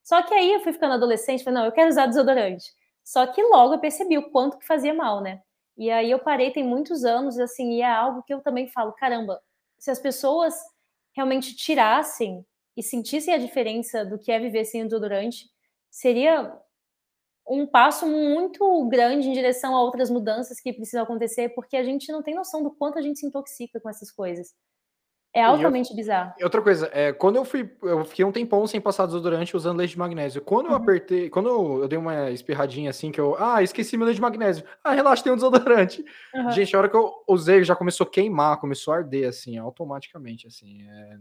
[0.04, 2.72] Só que aí eu fui ficando adolescente, falei, não, eu quero usar desodorante.
[3.04, 5.42] Só que logo eu percebi o quanto que fazia mal, né?
[5.78, 8.94] E aí eu parei tem muitos anos, assim, e é algo que eu também falo,
[8.94, 9.42] caramba,
[9.78, 10.56] se as pessoas
[11.14, 15.50] realmente tirassem e sentissem a diferença do que é viver sem desodorante,
[15.90, 16.54] seria
[17.48, 22.12] um passo muito grande em direção a outras mudanças que precisam acontecer, porque a gente
[22.12, 24.54] não tem noção do quanto a gente se intoxica com essas coisas.
[25.36, 26.34] É altamente eu, bizarro.
[26.42, 29.92] Outra coisa, é, quando eu fui, eu fiquei um tempão sem passar desodorante usando leite
[29.92, 30.42] de magnésio.
[30.42, 30.78] Quando eu uhum.
[30.78, 34.22] apertei, quando eu, eu, dei uma espirradinha assim, que eu, ah, esqueci meu leite de
[34.22, 34.64] magnésio.
[34.82, 36.06] Ah, relaxa, tem um desodorante.
[36.34, 36.52] Uhum.
[36.52, 40.48] Gente, a hora que eu usei, já começou a queimar, começou a arder, assim, automaticamente,
[40.48, 40.88] assim.
[40.88, 41.18] É,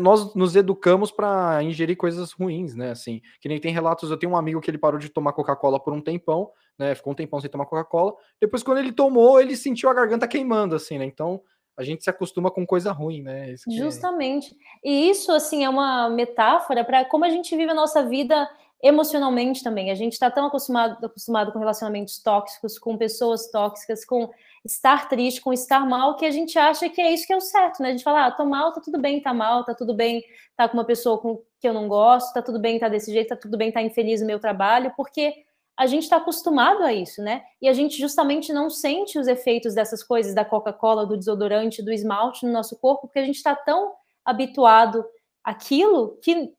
[0.00, 2.90] nós nos educamos para ingerir coisas ruins, né?
[2.90, 4.10] Assim, que nem tem relatos.
[4.10, 6.94] Eu tenho um amigo que ele parou de tomar Coca-Cola por um tempão, né?
[6.94, 8.14] Ficou um tempão sem tomar Coca-Cola.
[8.40, 11.04] Depois, quando ele tomou, ele sentiu a garganta queimando, assim, né?
[11.04, 11.42] Então,
[11.76, 13.52] a gente se acostuma com coisa ruim, né?
[13.52, 14.54] É Justamente.
[14.84, 18.48] E isso, assim, é uma metáfora para como a gente vive a nossa vida
[18.82, 19.90] emocionalmente também.
[19.90, 24.30] A gente está tão acostumado, acostumado com relacionamentos tóxicos, com pessoas tóxicas, com
[24.64, 27.40] estar triste, com estar mal, que a gente acha que é isso que é o
[27.40, 27.88] certo, né?
[27.88, 30.22] A gente fala, ah, tô mal, tá tudo bem, tá mal, tá tudo bem,
[30.56, 33.28] tá com uma pessoa com que eu não gosto, tá tudo bem, tá desse jeito,
[33.28, 35.34] tá tudo bem, tá infeliz no meu trabalho, porque
[35.76, 37.42] a gente está acostumado a isso, né?
[37.60, 41.90] E a gente justamente não sente os efeitos dessas coisas, da Coca-Cola, do desodorante, do
[41.90, 45.04] esmalte no nosso corpo, porque a gente está tão habituado
[45.42, 46.52] àquilo que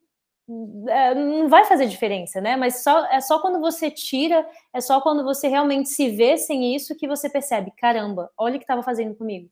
[1.14, 2.56] não vai fazer diferença, né?
[2.56, 6.74] Mas só, é só quando você tira, é só quando você realmente se vê sem
[6.74, 9.48] isso que você percebe, caramba, olha o que estava fazendo comigo.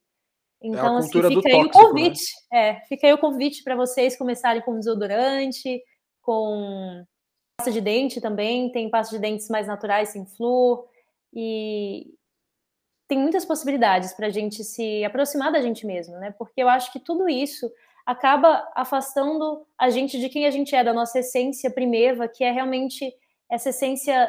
[0.63, 2.23] É então, é assim, fica aí tóxico, o convite.
[2.53, 2.69] Né?
[2.69, 5.83] É, fica aí o convite para vocês começarem com desodorante,
[6.21, 7.05] com
[7.57, 10.87] pasta de dente também, tem pasta de dentes mais naturais, sem flúor,
[11.33, 12.15] e
[13.09, 16.35] tem muitas possibilidades para a gente se aproximar da gente mesmo, né?
[16.39, 17.71] Porque eu acho que tudo isso
[18.11, 22.51] acaba afastando a gente de quem a gente é, da nossa essência primeva, que é
[22.51, 23.15] realmente
[23.49, 24.29] essa essência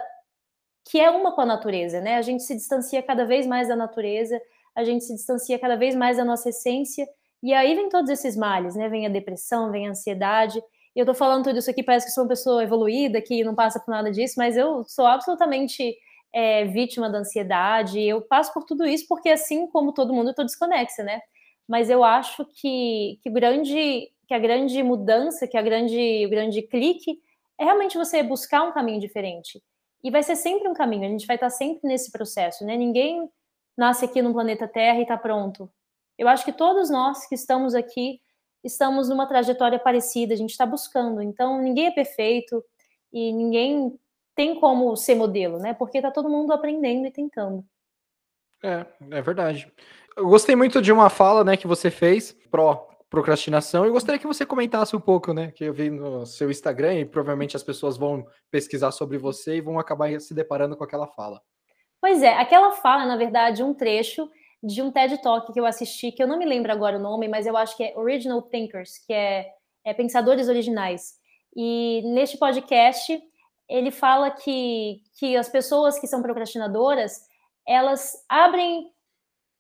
[0.87, 2.15] que é uma com a natureza, né?
[2.17, 4.39] A gente se distancia cada vez mais da natureza,
[4.75, 7.07] a gente se distancia cada vez mais da nossa essência,
[7.41, 8.87] e aí vem todos esses males, né?
[8.87, 10.61] Vem a depressão, vem a ansiedade.
[10.95, 13.55] E eu tô falando tudo isso aqui, parece que sou uma pessoa evoluída, que não
[13.55, 15.97] passa por nada disso, mas eu sou absolutamente
[16.31, 20.35] é, vítima da ansiedade, eu passo por tudo isso porque, assim como todo mundo, eu
[20.35, 21.19] tô desconexa, né?
[21.71, 26.61] Mas eu acho que, que, grande, que a grande mudança, que a grande, o grande
[26.63, 27.17] clique
[27.57, 29.63] é realmente você buscar um caminho diferente.
[30.03, 32.75] E vai ser sempre um caminho, a gente vai estar sempre nesse processo, né?
[32.75, 33.31] Ninguém
[33.77, 35.71] nasce aqui no planeta Terra e está pronto.
[36.17, 38.19] Eu acho que todos nós que estamos aqui
[38.61, 41.21] estamos numa trajetória parecida, a gente está buscando.
[41.21, 42.61] Então, ninguém é perfeito
[43.13, 43.97] e ninguém
[44.35, 45.73] tem como ser modelo, né?
[45.73, 47.63] Porque está todo mundo aprendendo e tentando.
[48.61, 49.71] É, é verdade.
[50.17, 53.85] Eu gostei muito de uma fala, né, que você fez pró procrastinação.
[53.85, 57.05] Eu gostaria que você comentasse um pouco, né, que eu vi no seu Instagram e
[57.05, 61.41] provavelmente as pessoas vão pesquisar sobre você e vão acabar se deparando com aquela fala.
[61.99, 64.29] Pois é, aquela fala, na verdade, um trecho
[64.63, 67.27] de um TED Talk que eu assisti, que eu não me lembro agora o nome,
[67.27, 69.47] mas eu acho que é Original Thinkers, que é,
[69.83, 71.15] é Pensadores Originais.
[71.55, 73.21] E neste podcast,
[73.67, 77.21] ele fala que, que as pessoas que são procrastinadoras,
[77.67, 78.89] elas abrem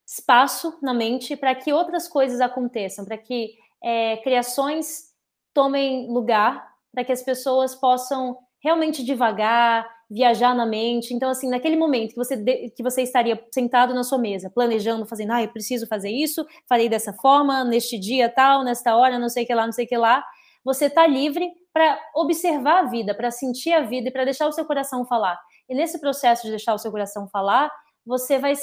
[0.05, 5.11] espaço na mente para que outras coisas aconteçam, para que é, criações
[5.53, 11.13] tomem lugar, para que as pessoas possam realmente devagar, viajar na mente.
[11.13, 15.31] Então, assim, naquele momento que você, que você estaria sentado na sua mesa, planejando, fazendo,
[15.31, 19.45] ah, eu preciso fazer isso, farei dessa forma, neste dia tal, nesta hora, não sei
[19.45, 20.23] o que lá, não sei o que lá,
[20.63, 24.51] você está livre para observar a vida, para sentir a vida e para deixar o
[24.51, 25.39] seu coração falar.
[25.69, 27.71] E nesse processo de deixar o seu coração falar,
[28.05, 28.53] você vai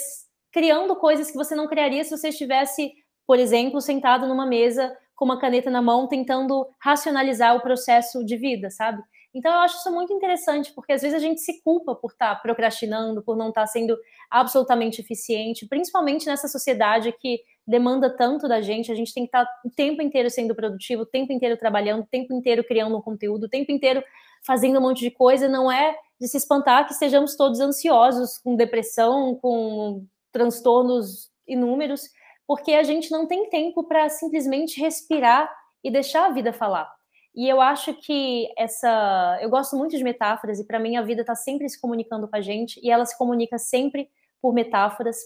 [0.52, 2.92] criando coisas que você não criaria se você estivesse,
[3.26, 8.37] por exemplo, sentado numa mesa com uma caneta na mão, tentando racionalizar o processo de
[8.37, 9.02] vida, sabe?
[9.34, 12.37] Então eu acho isso muito interessante, porque às vezes a gente se culpa por estar
[12.37, 13.96] tá procrastinando, por não estar tá sendo
[14.30, 19.44] absolutamente eficiente, principalmente nessa sociedade que demanda tanto da gente, a gente tem que estar
[19.44, 23.02] tá o tempo inteiro sendo produtivo, o tempo inteiro trabalhando, o tempo inteiro criando um
[23.02, 24.02] conteúdo, o tempo inteiro
[24.46, 28.56] fazendo um monte de coisa, não é de se espantar que estejamos todos ansiosos, com
[28.56, 32.02] depressão, com transtornos inúmeros,
[32.46, 35.50] porque a gente não tem tempo para simplesmente respirar
[35.82, 36.90] e deixar a vida falar.
[37.34, 39.38] E eu acho que essa.
[39.40, 42.36] Eu gosto muito de metáforas, e para mim a vida está sempre se comunicando com
[42.36, 44.10] a gente, e ela se comunica sempre
[44.42, 45.16] por metáforas.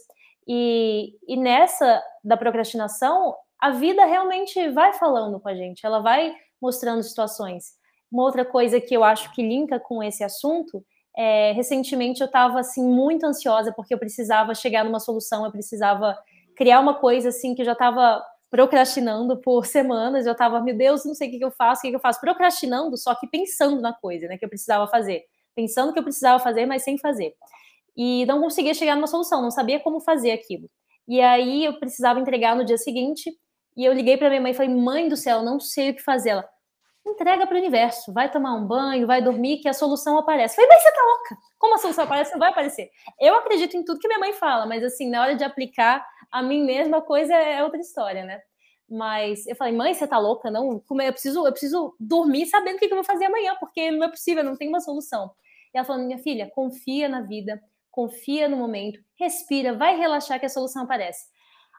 [0.47, 6.35] E, e nessa da procrastinação, a vida realmente vai falando com a gente, ela vai
[6.61, 7.73] mostrando situações.
[8.11, 10.85] Uma outra coisa que eu acho que linka com esse assunto
[11.17, 16.17] é, recentemente eu estava assim muito ansiosa porque eu precisava chegar numa solução, eu precisava
[16.57, 21.05] criar uma coisa assim que eu já estava procrastinando por semanas, eu estava, meu Deus,
[21.05, 23.27] não sei o que, que eu faço, o que, que eu faço, procrastinando, só que
[23.27, 26.99] pensando na coisa, né, que eu precisava fazer, pensando que eu precisava fazer, mas sem
[26.99, 27.35] fazer.
[27.97, 30.71] E não conseguia chegar numa solução, não sabia como fazer aquilo.
[31.07, 33.31] E aí eu precisava entregar no dia seguinte,
[33.77, 36.03] e eu liguei para minha mãe e falei: "Mãe do céu, não sei o que
[36.03, 36.31] fazer".
[36.31, 36.49] Ela:
[37.07, 40.55] entrega para o universo, vai tomar um banho, vai dormir, que a solução aparece.
[40.55, 41.37] falei, mas você tá louca?
[41.59, 42.33] Como a solução aparece?
[42.33, 42.91] Não vai aparecer.
[43.21, 46.43] Eu acredito em tudo que minha mãe fala, mas assim, na hora de aplicar a
[46.43, 48.41] mim mesma, a coisa é outra história, né?
[48.89, 50.51] Mas eu falei, mãe, você tá louca?
[50.51, 53.91] Não, como eu preciso, eu preciso dormir sabendo o que eu vou fazer amanhã, porque
[53.91, 55.33] não é possível, não tem uma solução.
[55.75, 57.61] E ela falou, minha filha, confia na vida,
[57.91, 61.27] confia no momento, respira, vai relaxar que a solução aparece.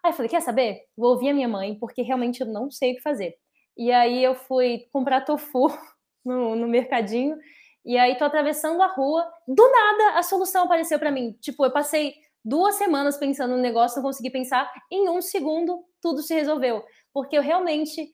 [0.03, 0.81] Aí eu falei, quer saber?
[0.97, 3.35] Vou ouvir a minha mãe, porque realmente eu não sei o que fazer.
[3.77, 5.67] E aí eu fui comprar tofu
[6.23, 7.37] no, no mercadinho.
[7.85, 11.33] E aí tô atravessando a rua, do nada a solução apareceu para mim.
[11.41, 16.21] Tipo, eu passei duas semanas pensando no negócio, não consegui pensar, em um segundo tudo
[16.21, 16.83] se resolveu.
[17.13, 18.13] Porque eu realmente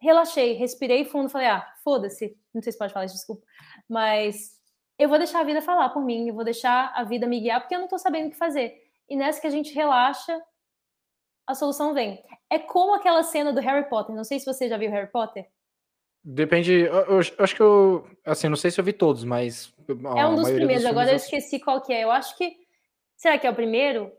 [0.00, 3.44] relaxei, respirei fundo, falei, ah, foda-se, não sei se pode falar isso, desculpa.
[3.88, 4.52] Mas
[4.98, 7.60] eu vou deixar a vida falar por mim, eu vou deixar a vida me guiar,
[7.60, 8.74] porque eu não tô sabendo o que fazer.
[9.08, 10.40] E nessa que a gente relaxa,
[11.46, 12.22] a solução vem.
[12.50, 14.14] É como aquela cena do Harry Potter.
[14.14, 15.46] Não sei se você já viu Harry Potter.
[16.24, 16.72] Depende.
[16.72, 18.08] Eu, eu, acho que eu.
[18.24, 19.74] Assim, não sei se eu vi todos, mas.
[20.16, 20.82] É um dos primeiros.
[20.82, 22.04] Dos Agora eu esqueci qual que é.
[22.04, 22.52] Eu acho que.
[23.16, 24.10] Será que é o primeiro?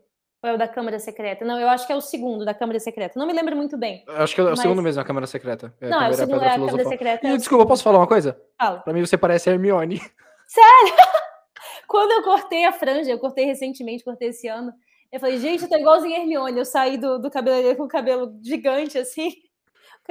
[0.42, 1.44] Ou é o da Câmara Secreta?
[1.44, 3.18] Não, eu acho que é o segundo da Câmara Secreta.
[3.18, 4.04] Não me lembro muito bem.
[4.06, 4.60] Eu acho que é o mas...
[4.60, 5.74] segundo mesmo, a Câmara Secreta.
[5.80, 7.26] É, não, é o segundo é a Câmara Secreta.
[7.26, 8.40] E, desculpa, posso falar uma coisa?
[8.56, 8.80] Fala.
[8.80, 9.98] Pra mim você parece a Hermione.
[10.46, 10.94] Sério?
[11.88, 14.72] Quando eu cortei a franja, eu cortei recentemente, cortei esse ano.
[15.12, 16.58] Eu falei, gente, eu tô igualzinho a Hermione.
[16.58, 19.32] Eu saí do, do cabeleireiro com o cabelo gigante, assim.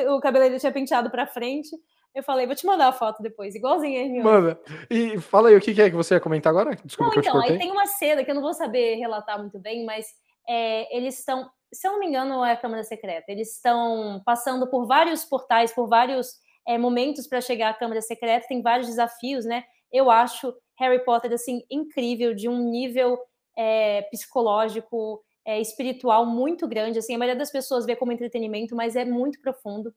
[0.10, 1.70] O cabeleireiro tinha penteado pra frente.
[2.14, 4.24] Eu falei, vou te mandar a foto depois, igualzinho a Hermione.
[4.24, 4.62] Manda.
[4.90, 6.78] E fala aí, o que é que você ia comentar agora?
[6.84, 9.58] Desculpa não, que então, aí tem uma cena que eu não vou saber relatar muito
[9.58, 10.08] bem, mas
[10.48, 13.32] é, eles estão, se eu não me engano, é a Câmara Secreta.
[13.32, 18.48] Eles estão passando por vários portais, por vários é, momentos para chegar à Câmara Secreta,
[18.48, 19.64] tem vários desafios, né?
[19.92, 23.18] Eu acho Harry Potter, assim, incrível, de um nível
[23.56, 27.00] é, psicológico, é, espiritual muito grande.
[27.00, 29.94] Assim, a maioria das pessoas vê como entretenimento, mas é muito profundo.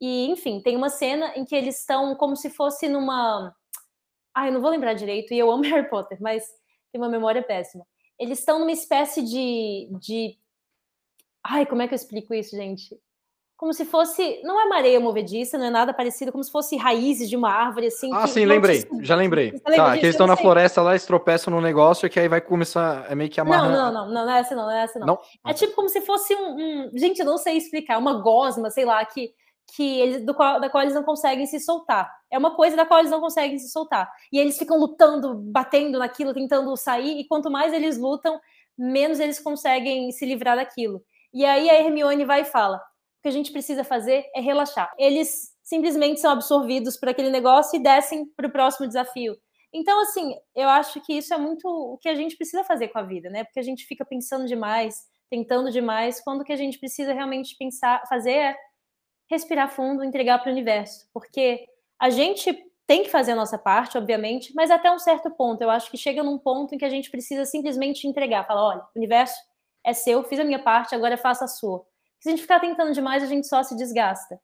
[0.00, 3.54] E, enfim, tem uma cena em que eles estão como se fosse numa.
[4.34, 6.44] Ai, eu não vou lembrar direito, e eu amo Harry Potter, mas
[6.92, 7.86] tem uma memória péssima.
[8.18, 10.38] Eles estão numa espécie de, de.
[11.44, 12.98] Ai, como é que eu explico isso, gente?
[13.56, 16.76] Como se fosse, não é uma areia movediça, não é nada parecido, como se fosse
[16.76, 18.10] raízes de uma árvore assim.
[18.12, 19.52] Ah, sim, lembrei, já lembrei.
[19.60, 23.10] Tá, que eles estão na floresta lá, eles tropeçam num negócio que aí vai começar,
[23.10, 23.70] é meio que amarrar.
[23.70, 25.06] Não, não, não, não, não é essa não, não é essa não.
[25.06, 25.18] não?
[25.46, 28.84] É tipo como se fosse um, um, gente, eu não sei explicar, uma gosma, sei
[28.84, 29.32] lá, que
[29.74, 32.08] que eles, do qual, da qual eles não conseguem se soltar.
[32.30, 34.08] É uma coisa da qual eles não conseguem se soltar.
[34.32, 38.40] E eles ficam lutando, batendo naquilo, tentando sair, e quanto mais eles lutam,
[38.78, 41.02] menos eles conseguem se livrar daquilo.
[41.32, 42.80] E aí a Hermione vai e fala:
[43.26, 44.88] que a gente precisa fazer é relaxar.
[44.96, 49.36] Eles simplesmente são absorvidos por aquele negócio e descem para o próximo desafio.
[49.74, 53.00] Então, assim, eu acho que isso é muito o que a gente precisa fazer com
[53.00, 53.42] a vida, né?
[53.42, 57.56] Porque a gente fica pensando demais, tentando demais, quando o que a gente precisa realmente
[57.58, 58.56] pensar, fazer é
[59.28, 61.08] respirar fundo, entregar para o universo.
[61.12, 61.66] Porque
[62.00, 65.62] a gente tem que fazer a nossa parte, obviamente, mas até um certo ponto.
[65.62, 68.82] Eu acho que chega num ponto em que a gente precisa simplesmente entregar, falar, olha,
[68.82, 69.34] o universo
[69.84, 71.84] é seu, fiz a minha parte, agora faça a sua.
[72.26, 74.36] Se a gente ficar tentando demais, a gente só se desgasta.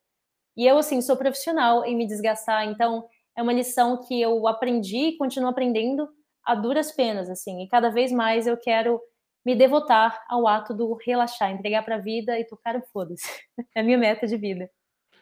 [0.55, 3.05] E eu, assim, sou profissional em me desgastar, então
[3.37, 6.07] é uma lição que eu aprendi e continuo aprendendo
[6.45, 9.01] a duras penas, assim, e cada vez mais eu quero
[9.45, 13.27] me devotar ao ato do relaxar, entregar para a vida e tocar o foda-se.
[13.75, 14.71] É a minha meta de vida.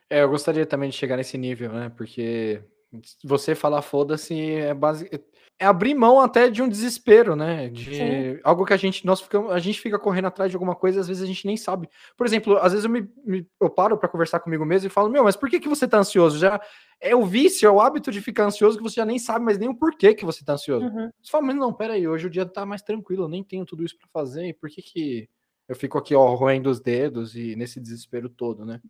[0.07, 1.91] É, eu gostaria também de chegar nesse nível, né?
[1.97, 2.63] Porque
[3.23, 5.09] você falar foda-se é base
[5.61, 7.69] é abrir mão até de um desespero, né?
[7.69, 8.39] De Sim.
[8.43, 11.07] algo que a gente nós ficamos, a gente fica correndo atrás de alguma coisa, às
[11.07, 11.87] vezes a gente nem sabe.
[12.17, 15.07] Por exemplo, às vezes eu me, me eu paro para conversar comigo mesmo e falo:
[15.07, 16.59] "Meu, mas por que que você tá ansioso?" Já
[16.99, 19.59] é o vício, é o hábito de ficar ansioso que você já nem sabe mais
[19.59, 20.87] nem o porquê que você tá ansioso.
[20.87, 21.11] Uhum.
[21.21, 23.63] Você fala: "Mas não, pera aí, hoje o dia tá mais tranquilo, eu nem tenho
[23.63, 25.29] tudo isso para fazer, e por que que
[25.69, 28.81] eu fico aqui ó, roendo os dedos e nesse desespero todo, né?"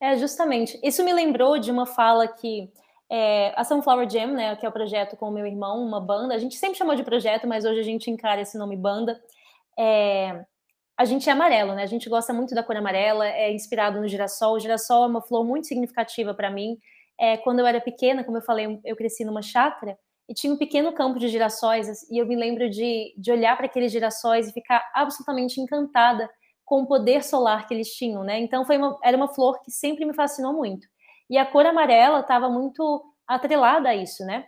[0.00, 0.78] É, justamente.
[0.82, 2.68] Isso me lembrou de uma fala que
[3.14, 6.34] é, a Sunflower Jam, né, que é o projeto com o meu irmão, uma banda.
[6.34, 9.20] A gente sempre chamou de projeto, mas hoje a gente encara esse nome banda.
[9.78, 10.42] É,
[10.96, 11.82] a gente é amarelo, né?
[11.82, 14.54] A gente gosta muito da cor amarela, é inspirado no girassol.
[14.54, 16.78] O girassol é uma flor muito significativa para mim.
[17.20, 20.56] É, quando eu era pequena, como eu falei, eu cresci numa chácara e tinha um
[20.56, 24.52] pequeno campo de girassóis e eu me lembro de, de olhar para aqueles girassóis e
[24.52, 26.30] ficar absolutamente encantada
[26.64, 28.38] com o poder solar que eles tinham, né?
[28.40, 30.86] Então foi uma, era uma flor que sempre me fascinou muito.
[31.32, 34.44] E a cor amarela estava muito atrelada a isso, né?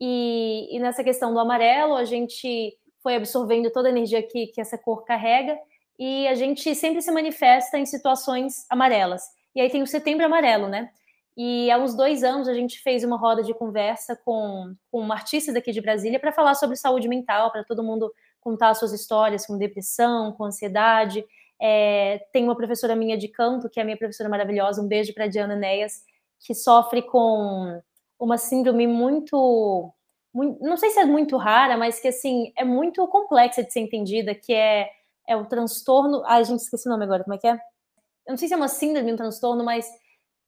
[0.00, 4.60] E, e, nessa questão do amarelo, a gente foi absorvendo toda a energia que, que
[4.60, 5.56] essa cor carrega
[5.96, 9.22] e a gente sempre se manifesta em situações amarelas.
[9.54, 10.90] E aí tem o setembro amarelo, né?
[11.36, 15.14] E há uns dois anos a gente fez uma roda de conversa com, com uma
[15.14, 19.46] artista daqui de Brasília para falar sobre saúde mental, para todo mundo contar suas histórias
[19.46, 21.24] com depressão, com ansiedade.
[21.62, 25.14] É, tem uma professora minha de canto, que é a minha professora maravilhosa, um beijo
[25.14, 26.02] para Diana Neias,
[26.40, 27.80] que sofre com
[28.18, 29.92] uma síndrome muito,
[30.32, 33.80] muito, não sei se é muito rara, mas que assim é muito complexa de ser
[33.80, 34.90] entendida, que é,
[35.26, 36.22] é o transtorno.
[36.26, 37.52] Ai, gente esqueci o nome agora, como é que é?
[37.52, 39.86] Eu não sei se é uma síndrome, um transtorno, mas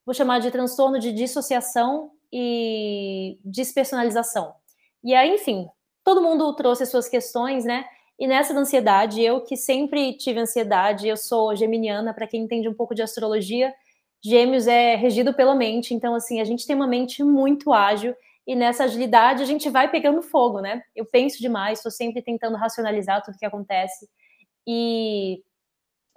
[0.05, 4.55] vou chamar de transtorno de dissociação e despersonalização.
[5.05, 5.69] E aí, enfim,
[6.03, 7.85] todo mundo trouxe as suas questões, né?
[8.19, 12.69] E nessa da ansiedade, eu que sempre tive ansiedade, eu sou geminiana, para quem entende
[12.69, 13.75] um pouco de astrologia,
[14.27, 18.13] Gêmeos é regido pela mente, então assim, a gente tem uma mente muito ágil
[18.45, 20.83] e nessa agilidade a gente vai pegando fogo, né?
[20.97, 24.09] Eu penso demais, estou sempre tentando racionalizar tudo que acontece.
[24.67, 25.45] E,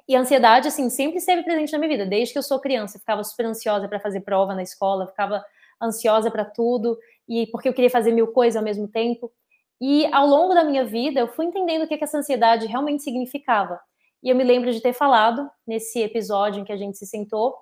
[0.08, 2.98] e a ansiedade, assim, sempre esteve presente na minha vida, desde que eu sou criança.
[2.98, 5.46] Eu ficava super ansiosa para fazer prova na escola, ficava
[5.80, 6.98] ansiosa para tudo.
[7.28, 9.32] e porque eu queria fazer mil coisas ao mesmo tempo.
[9.80, 13.04] E ao longo da minha vida, eu fui entendendo o que, que essa ansiedade realmente
[13.04, 13.80] significava.
[14.24, 17.56] E eu me lembro de ter falado nesse episódio em que a gente se sentou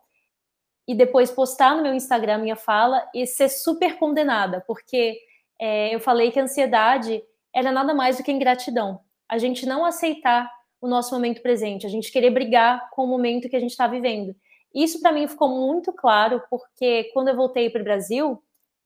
[0.88, 5.20] e depois postar no meu Instagram minha fala e ser super condenada, porque
[5.60, 7.22] é, eu falei que a ansiedade
[7.54, 9.00] era nada mais do que ingratidão.
[9.28, 13.50] A gente não aceitar o nosso momento presente, a gente querer brigar com o momento
[13.50, 14.36] que a gente está vivendo.
[14.74, 18.42] Isso para mim ficou muito claro, porque quando eu voltei para o Brasil,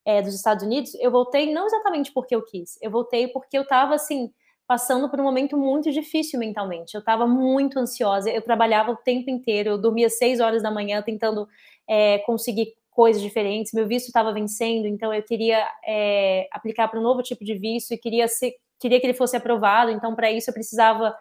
[0.06, 3.62] é, dos Estados Unidos, eu voltei não exatamente porque eu quis, eu voltei porque eu
[3.62, 4.32] estava assim
[4.72, 6.96] passando por um momento muito difícil mentalmente.
[6.96, 11.02] Eu estava muito ansiosa, eu trabalhava o tempo inteiro, eu dormia seis horas da manhã
[11.02, 11.46] tentando
[11.91, 13.73] é, conseguir coisas diferentes.
[13.73, 17.93] Meu visto estava vencendo, então eu queria é, aplicar para um novo tipo de visto
[17.93, 19.91] e queria ser, queria que ele fosse aprovado.
[19.91, 21.13] Então para isso eu precisava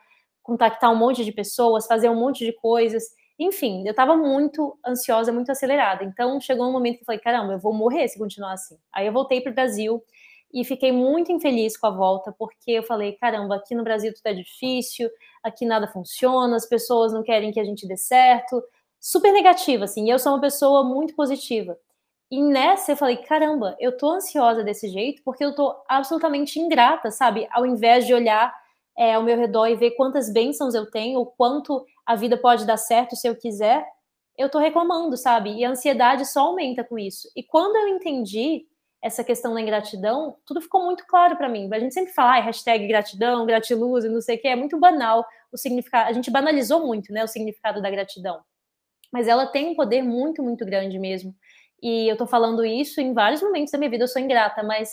[0.44, 3.02] contactar um monte de pessoas, fazer um monte de coisas.
[3.36, 6.04] Enfim, eu estava muito ansiosa, muito acelerada.
[6.04, 8.78] Então chegou um momento que eu falei, caramba, eu vou morrer se continuar assim.
[8.92, 10.00] Aí eu voltei para o Brasil
[10.54, 14.26] e fiquei muito infeliz com a volta, porque eu falei, caramba, aqui no Brasil tudo
[14.26, 15.10] é difícil,
[15.42, 18.62] aqui nada funciona, as pessoas não querem que a gente dê certo.
[19.00, 20.06] Super negativa, assim.
[20.06, 21.76] E eu sou uma pessoa muito positiva.
[22.30, 27.10] E nessa eu falei, caramba, eu tô ansiosa desse jeito porque eu tô absolutamente ingrata,
[27.10, 27.48] sabe?
[27.50, 28.54] Ao invés de olhar
[28.96, 32.66] é, ao meu redor e ver quantas bênçãos eu tenho, o quanto a vida pode
[32.66, 33.84] dar certo se eu quiser,
[34.38, 35.50] eu tô reclamando, sabe?
[35.54, 37.28] E a ansiedade só aumenta com isso.
[37.34, 38.66] E quando eu entendi
[39.02, 41.68] essa questão da ingratidão, tudo ficou muito claro para mim.
[41.72, 44.78] A gente sempre fala, ah, hashtag gratidão, gratiluz e não sei o que, é muito
[44.78, 46.10] banal o significado.
[46.10, 48.40] A gente banalizou muito, né, o significado da gratidão.
[49.12, 51.34] Mas ela tem um poder muito, muito grande mesmo.
[51.82, 54.90] E eu tô falando isso em vários momentos da minha vida, eu sou ingrata, mas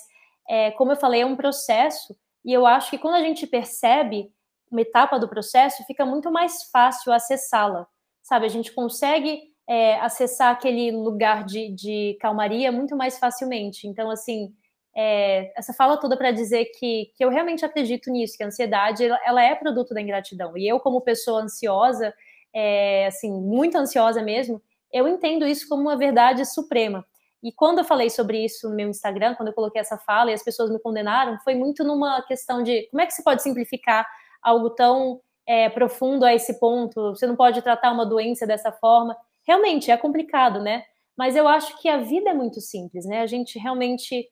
[0.48, 2.16] é, como eu falei, é um processo
[2.48, 4.32] e eu acho que quando a gente percebe
[4.72, 7.86] uma etapa do processo, fica muito mais fácil acessá-la,
[8.24, 8.46] sabe?
[8.46, 13.86] A gente consegue é, acessar aquele lugar de, de, calmaria muito mais facilmente.
[13.86, 14.54] Então, assim,
[14.96, 19.04] é, essa fala toda para dizer que, que eu realmente acredito nisso, que a ansiedade
[19.04, 20.58] ela, ela é produto da ingratidão.
[20.58, 22.14] E eu, como pessoa ansiosa,
[22.54, 27.06] é, assim, muito ansiosa mesmo, eu entendo isso como uma verdade suprema.
[27.44, 30.34] E quando eu falei sobre isso no meu Instagram, quando eu coloquei essa fala e
[30.34, 34.08] as pessoas me condenaram, foi muito numa questão de como é que se pode simplificar
[34.42, 37.16] algo tão é, profundo a esse ponto?
[37.16, 39.16] Você não pode tratar uma doença dessa forma.
[39.46, 40.84] Realmente é complicado, né?
[41.16, 43.22] Mas eu acho que a vida é muito simples, né?
[43.22, 44.28] A gente realmente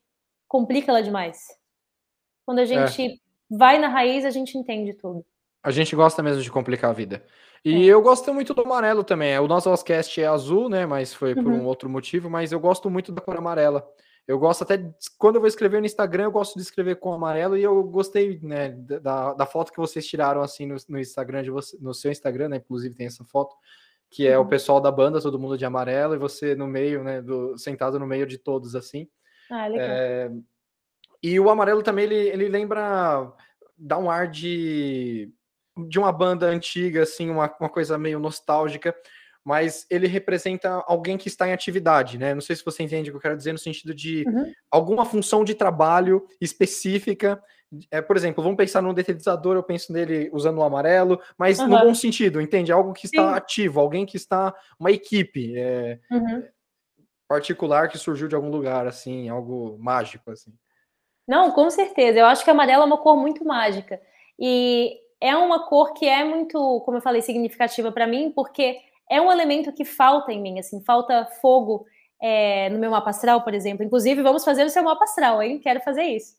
[0.47, 1.37] complica ela demais.
[2.45, 2.65] Quando a é.
[2.65, 3.15] gente é.
[3.49, 5.25] vai na raiz, a gente entende tudo.
[5.63, 7.25] A gente gosta mesmo de complicar a vida.
[7.65, 7.93] E é.
[7.93, 9.37] eu gosto muito do amarelo também.
[9.39, 10.85] O nosso Oscast é azul, né?
[10.85, 11.63] Mas foi por uhum.
[11.63, 12.29] um outro motivo.
[12.29, 13.83] Mas eu gosto muito da cor amarela.
[14.27, 17.57] Eu gosto até, quando eu vou escrever no Instagram, eu gosto de escrever com amarelo.
[17.57, 21.49] E eu gostei, né, da, da foto que vocês tiraram, assim, no, no Instagram de
[21.49, 22.57] você, no seu Instagram, né?
[22.57, 23.55] Inclusive tem essa foto,
[24.11, 24.45] que é uhum.
[24.45, 27.19] o pessoal da banda, todo mundo de amarelo, e você no meio, né?
[27.19, 29.07] Do, sentado no meio de todos, assim.
[29.49, 29.87] Ah, legal.
[29.89, 30.31] É,
[31.21, 33.31] e o amarelo também, ele, ele lembra,
[33.75, 35.31] dá um ar de
[35.77, 38.95] de uma banda antiga, assim, uma, uma coisa meio nostálgica,
[39.43, 42.33] mas ele representa alguém que está em atividade, né?
[42.33, 44.51] Não sei se você entende o que eu quero dizer no sentido de uhum.
[44.71, 47.41] alguma função de trabalho específica.
[47.91, 51.67] É, por exemplo, vamos pensar num detetizador, eu penso nele usando o amarelo, mas uhum.
[51.67, 52.71] no bom sentido, entende?
[52.71, 53.37] Algo que está Sim.
[53.37, 54.51] ativo, alguém que está.
[54.79, 56.43] uma equipe é, uhum.
[57.27, 60.51] particular que surgiu de algum lugar, assim, algo mágico, assim.
[61.27, 62.19] Não, com certeza.
[62.19, 64.01] Eu acho que amarelo é uma cor muito mágica.
[64.39, 68.77] E é uma cor que é muito, como eu falei, significativa para mim, porque
[69.09, 71.85] é um elemento que falta em mim, assim, falta fogo
[72.21, 73.85] é, no meu mapa astral, por exemplo.
[73.85, 75.59] Inclusive, vamos fazer o seu mapa astral, hein?
[75.59, 76.35] Quero fazer isso.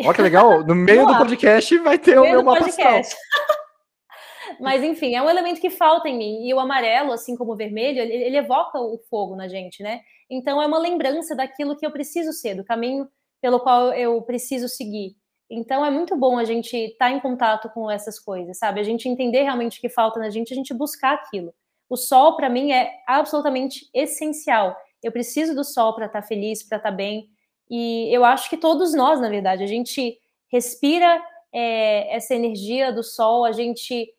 [0.00, 3.14] Olha que legal, no meio do podcast vai ter o meu mapa podcast.
[3.14, 3.58] astral.
[4.60, 6.46] Mas, enfim, é um elemento que falta em mim.
[6.46, 10.00] E o amarelo, assim como o vermelho, ele, ele evoca o fogo na gente, né?
[10.28, 13.08] Então, é uma lembrança daquilo que eu preciso ser, do caminho
[13.40, 15.16] pelo qual eu preciso seguir.
[15.50, 18.80] Então é muito bom a gente estar tá em contato com essas coisas, sabe?
[18.80, 21.54] A gente entender realmente o que falta na gente, a gente buscar aquilo.
[21.88, 24.76] O sol para mim é absolutamente essencial.
[25.02, 27.30] Eu preciso do sol para estar tá feliz, para estar tá bem.
[27.70, 30.18] E eu acho que todos nós, na verdade, a gente
[30.48, 31.22] respira
[31.52, 34.12] é, essa energia do sol, a gente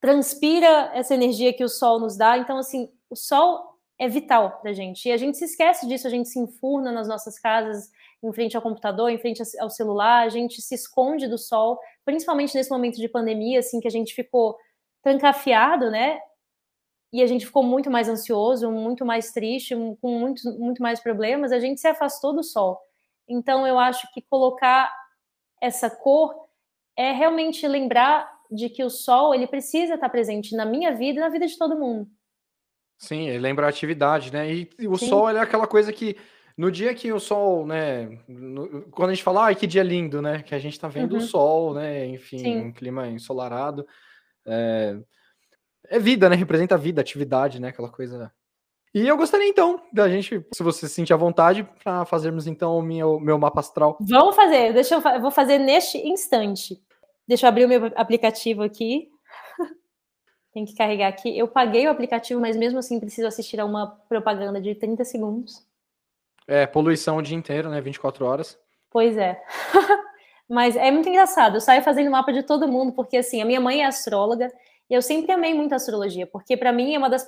[0.00, 2.38] transpira essa energia que o sol nos dá.
[2.38, 3.71] Então, assim, o sol
[4.02, 5.08] é vital para a gente.
[5.08, 7.88] E a gente se esquece disso, a gente se enfurna nas nossas casas,
[8.20, 12.52] em frente ao computador, em frente ao celular, a gente se esconde do sol, principalmente
[12.52, 14.58] nesse momento de pandemia, assim, que a gente ficou
[15.04, 16.18] trancafiado, né?
[17.12, 21.52] E a gente ficou muito mais ansioso, muito mais triste, com muito, muito mais problemas,
[21.52, 22.80] a gente se afastou do sol.
[23.28, 24.92] Então, eu acho que colocar
[25.60, 26.34] essa cor
[26.96, 31.22] é realmente lembrar de que o sol ele precisa estar presente na minha vida e
[31.22, 32.10] na vida de todo mundo.
[32.98, 34.52] Sim, lembra a atividade, né?
[34.52, 35.08] E, e o Sim.
[35.08, 36.16] sol é aquela coisa que
[36.54, 38.18] No dia que o sol, né?
[38.28, 40.42] no- quando a gente fala, ai, que dia lindo, né?
[40.42, 41.20] Que a gente tá vendo o Uhum.
[41.26, 42.06] sol, né?
[42.06, 42.60] Enfim, Sim.
[42.60, 43.86] um clima ensolarado.
[44.46, 44.98] É,
[45.88, 46.36] é vida, né?
[46.36, 47.68] Representa vida, atividade, né?
[47.68, 48.30] Aquela coisa.
[48.94, 52.76] E eu gostaria então da gente, se você se sentir à vontade, para fazermos então
[52.76, 53.96] o meu, meu mapa astral.
[54.00, 56.78] Vamos fazer, deixa eu, eu vou fazer neste instante.
[57.26, 59.08] Deixa eu abrir o meu aplicativo aqui.
[60.52, 61.36] Tem que carregar aqui.
[61.36, 65.66] Eu paguei o aplicativo, mas mesmo assim preciso assistir a uma propaganda de 30 segundos.
[66.46, 67.80] É, poluição o dia inteiro, né?
[67.80, 68.58] 24 horas.
[68.90, 69.42] Pois é.
[70.48, 71.56] Mas é muito engraçado.
[71.56, 74.52] Eu saio fazendo mapa de todo mundo, porque assim, a minha mãe é astróloga
[74.90, 77.26] e eu sempre amei muito a astrologia, porque para mim é uma das,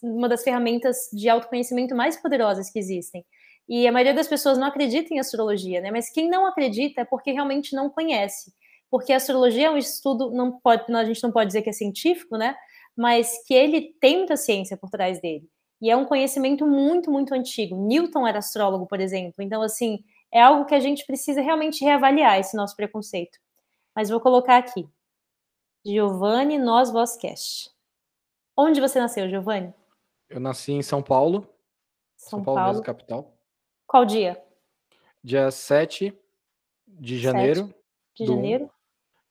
[0.00, 3.24] uma das ferramentas de autoconhecimento mais poderosas que existem.
[3.68, 5.90] E a maioria das pessoas não acredita em astrologia, né?
[5.90, 8.52] Mas quem não acredita é porque realmente não conhece.
[8.92, 11.72] Porque a astrologia é um estudo, não pode, a gente não pode dizer que é
[11.72, 12.54] científico, né?
[12.94, 15.48] Mas que ele tem muita ciência por trás dele.
[15.80, 17.74] E é um conhecimento muito, muito antigo.
[17.74, 19.42] Newton era astrólogo, por exemplo.
[19.42, 23.38] Então, assim, é algo que a gente precisa realmente reavaliar esse nosso preconceito.
[23.96, 24.86] Mas vou colocar aqui.
[25.82, 27.70] Giovanni Nós Vozcast.
[28.54, 29.72] Onde você nasceu, Giovanni?
[30.28, 31.48] Eu nasci em São Paulo,
[32.14, 32.72] São, São Paulo, Paulo.
[32.72, 33.32] mesmo, capital.
[33.86, 34.38] Qual dia?
[35.24, 36.14] Dia 7
[36.86, 37.74] de janeiro
[38.14, 38.70] De Do- janeiro?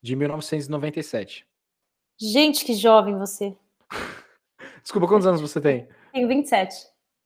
[0.01, 1.45] De 1997.
[2.19, 3.55] Gente, que jovem você.
[4.81, 5.87] Desculpa, quantos anos você tem?
[6.11, 6.75] Tenho 27.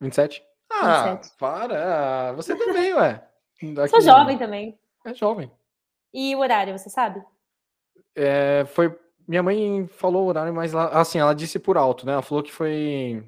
[0.02, 0.44] 27?
[0.70, 1.38] Ah, 27.
[1.38, 2.34] para!
[2.34, 3.28] Você também, ué.
[3.90, 4.78] Sou jovem também.
[5.06, 5.50] É jovem.
[6.14, 7.24] E o horário, você sabe?
[8.16, 8.98] É, foi.
[9.28, 12.14] Minha mãe falou o horário, mas ela- assim, ela disse por alto, né?
[12.14, 13.24] Ela falou que foi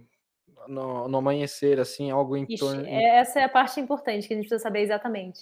[0.68, 2.86] no, no amanhecer, assim, algo em Ixi, torno.
[2.86, 5.42] é- essa é a parte importante que a gente precisa saber exatamente.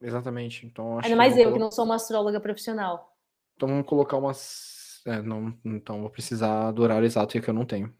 [0.00, 0.66] Exatamente.
[0.66, 3.11] Então, acho Ainda mais eu, que não sou uma astróloga profissional.
[3.62, 5.00] Então vamos colocar umas.
[5.06, 7.94] É, não, então vou precisar do horário exato que eu não tenho.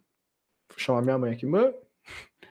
[0.68, 1.46] Vou chamar minha mãe aqui.
[1.46, 1.72] Mãe.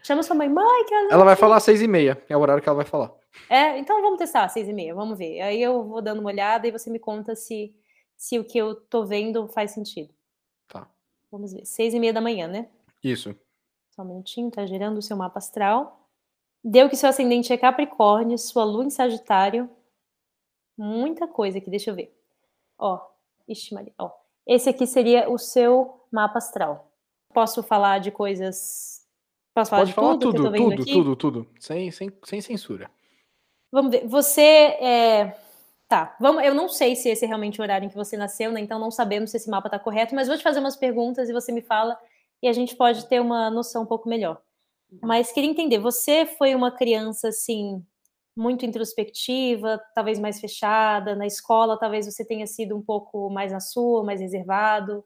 [0.02, 1.12] Chama sua mãe, mãe, que ela...
[1.12, 2.24] Ela vai falar às seis e meia.
[2.30, 3.14] É o horário que ela vai falar.
[3.50, 5.42] É, então vamos testar, seis e meia, vamos ver.
[5.42, 7.76] Aí eu vou dando uma olhada e você me conta se,
[8.16, 10.14] se o que eu tô vendo faz sentido.
[10.70, 10.90] Tá.
[11.30, 12.70] Vamos ver, seis e meia da manhã, né?
[13.04, 13.36] Isso.
[13.90, 16.10] Só um minutinho, tá gerando o seu mapa astral.
[16.64, 19.70] Deu que seu ascendente é Capricórnio, sua lua em Sagitário.
[20.78, 22.21] Muita coisa aqui, deixa eu ver.
[22.82, 23.00] Ó,
[23.48, 24.10] ixi, Maria, ó.
[24.46, 26.92] Esse aqui seria o seu mapa astral.
[27.32, 29.06] Posso falar de coisas.
[29.54, 31.48] Posso falar Pode de falar tudo, tudo, tudo, tudo, tudo.
[31.60, 32.90] Sem, sem, sem censura.
[33.72, 34.08] Vamos ver.
[34.08, 35.38] Você é.
[35.88, 38.50] Tá, vamos, eu não sei se esse é realmente o horário em que você nasceu,
[38.52, 38.62] né?
[38.62, 41.34] Então não sabemos se esse mapa tá correto, mas vou te fazer umas perguntas e
[41.34, 42.00] você me fala
[42.42, 44.42] e a gente pode ter uma noção um pouco melhor.
[45.02, 47.86] Mas queria entender, você foi uma criança assim
[48.36, 53.60] muito introspectiva, talvez mais fechada, na escola talvez você tenha sido um pouco mais na
[53.60, 55.04] sua, mais reservado.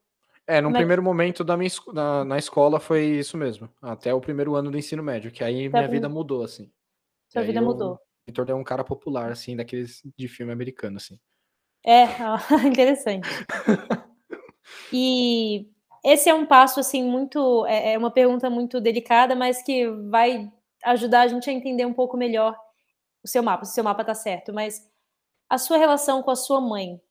[0.47, 3.67] É, no Como é primeiro momento da minha, na, na escola foi isso mesmo.
[3.81, 6.71] Até o primeiro ano do ensino médio, que aí minha vida mudou, assim.
[7.29, 7.99] Sua vida mudou.
[8.27, 11.19] Me tornei um cara popular, assim, daqueles de filme americano, assim.
[11.83, 12.05] É,
[12.67, 13.27] interessante.
[14.93, 15.67] E
[16.03, 20.51] esse é um passo assim muito, é é uma pergunta muito delicada, mas que vai
[20.83, 22.55] ajudar a gente a entender um pouco melhor
[23.25, 24.53] o seu mapa, se o seu mapa tá certo.
[24.53, 24.89] Mas
[25.49, 27.01] a sua relação com a sua mãe,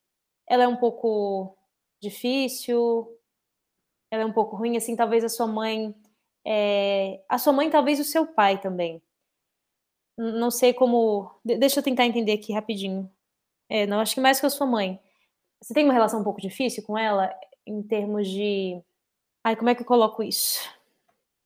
[0.49, 1.57] ela é um pouco
[2.01, 3.09] difícil?
[4.11, 5.95] Ela é um pouco ruim, assim, talvez a sua mãe,
[6.47, 9.03] é, a sua mãe, talvez o seu pai também.
[10.17, 11.31] Não sei como.
[11.45, 13.11] de- Deixa eu tentar entender aqui rapidinho.
[13.69, 15.01] É, não, acho que mais que a sua mãe.
[15.63, 17.35] Você tem uma relação um pouco difícil com ela
[17.67, 18.81] em termos de.
[19.45, 20.61] Ai, como é que eu coloco isso?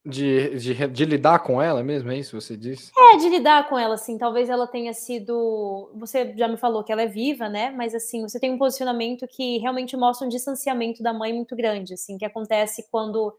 [0.05, 2.91] De, de, de lidar com ela mesmo, é isso você disse?
[2.97, 4.17] É, de lidar com ela, assim.
[4.17, 5.91] Talvez ela tenha sido.
[5.97, 7.71] Você já me falou que ela é viva, né?
[7.71, 11.95] Mas, assim, você tem um posicionamento que realmente mostra um distanciamento da mãe muito grande,
[11.95, 13.35] assim, que acontece quando.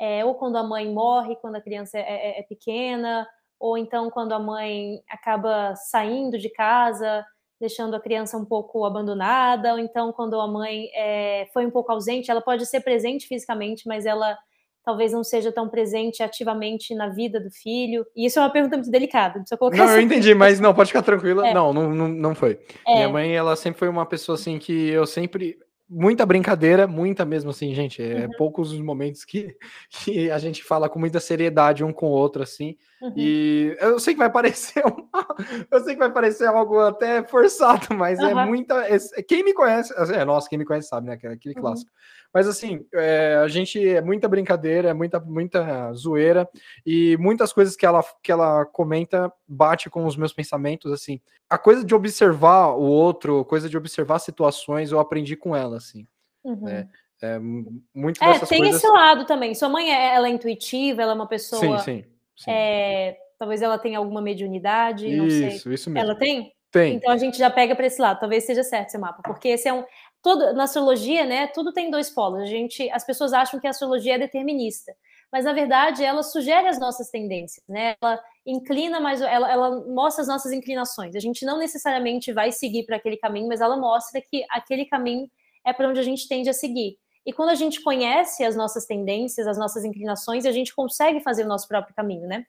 [0.00, 3.26] é, ou quando a mãe morre, quando a criança é, é- é pequena,
[3.60, 7.24] ou então quando a mãe acaba saindo de casa,
[7.60, 11.92] deixando a criança um pouco abandonada, ou então quando a mãe é, foi um pouco
[11.92, 14.36] ausente, ela pode ser presente fisicamente, mas ela
[14.84, 18.04] talvez não seja tão presente ativamente na vida do filho.
[18.14, 19.34] E isso é uma pergunta muito delicada.
[19.40, 21.48] Precisa colocar Não, eu essa- entendi, mas não, pode ficar tranquila.
[21.48, 21.54] É.
[21.54, 22.58] Não, não, não, não foi.
[22.86, 25.56] É, Minha mãe, ela sempre foi uma pessoa assim que eu sempre.
[25.86, 28.02] Muita brincadeira, muita mesmo assim, gente.
[28.02, 28.30] É Uhum.
[28.38, 29.54] poucos os momentos que,
[29.90, 32.74] que a gente fala com muita seriedade um com o outro, assim.
[33.02, 33.12] uhum.
[33.14, 35.26] E eu sei que vai parecer uma-
[35.70, 38.46] eu sei que vai parecer algo até forçado, mas é Aham.
[38.46, 38.74] muita.
[38.88, 41.14] é- quem me conhece, assim, é, nossa, quem me conhece sabe, né?
[41.14, 41.60] Aquele aquele Uhum.
[41.60, 41.90] clássico.
[42.34, 46.48] Mas assim, é, a gente é muita brincadeira, é muita, muita zoeira,
[46.84, 51.20] e muitas coisas que ela, que ela comenta bate com os meus pensamentos, assim.
[51.48, 56.06] A coisa de observar o outro, coisa de observar situações, eu aprendi com ela, assim.
[56.42, 56.68] Uhum.
[56.68, 56.88] É,
[57.22, 58.82] É, muito É, tem coisas.
[58.82, 59.54] esse lado também.
[59.54, 62.04] Sua mãe, é- ela é intuitiva, ela é uma pessoa Sim, sim.
[62.36, 62.50] sim.
[62.50, 65.48] é, talvez ela tenha alguma mediunidade, isso, não sei.
[65.48, 66.06] Isso, isso mesmo.
[66.10, 66.52] Ela tem?
[66.72, 66.96] Tem.
[66.96, 69.68] Então a gente já pega para esse lado, talvez seja certo esse mapa, porque esse
[69.68, 69.84] é um
[70.24, 71.46] todo na astrologia, né?
[71.48, 72.40] Tudo tem dois polos.
[72.40, 74.96] A gente, as pessoas acham que a astrologia é determinista,
[75.30, 77.94] mas na verdade ela sugere as nossas tendências, né?
[78.00, 81.14] Ela inclina mais, ela, ela mostra as nossas inclinações.
[81.14, 85.30] A gente não necessariamente vai seguir para aquele caminho, mas ela mostra que aquele caminho
[85.62, 86.96] é para onde a gente tende a seguir.
[87.26, 91.44] E quando a gente conhece as nossas tendências, as nossas inclinações, a gente consegue fazer
[91.44, 92.46] o nosso próprio caminho, né?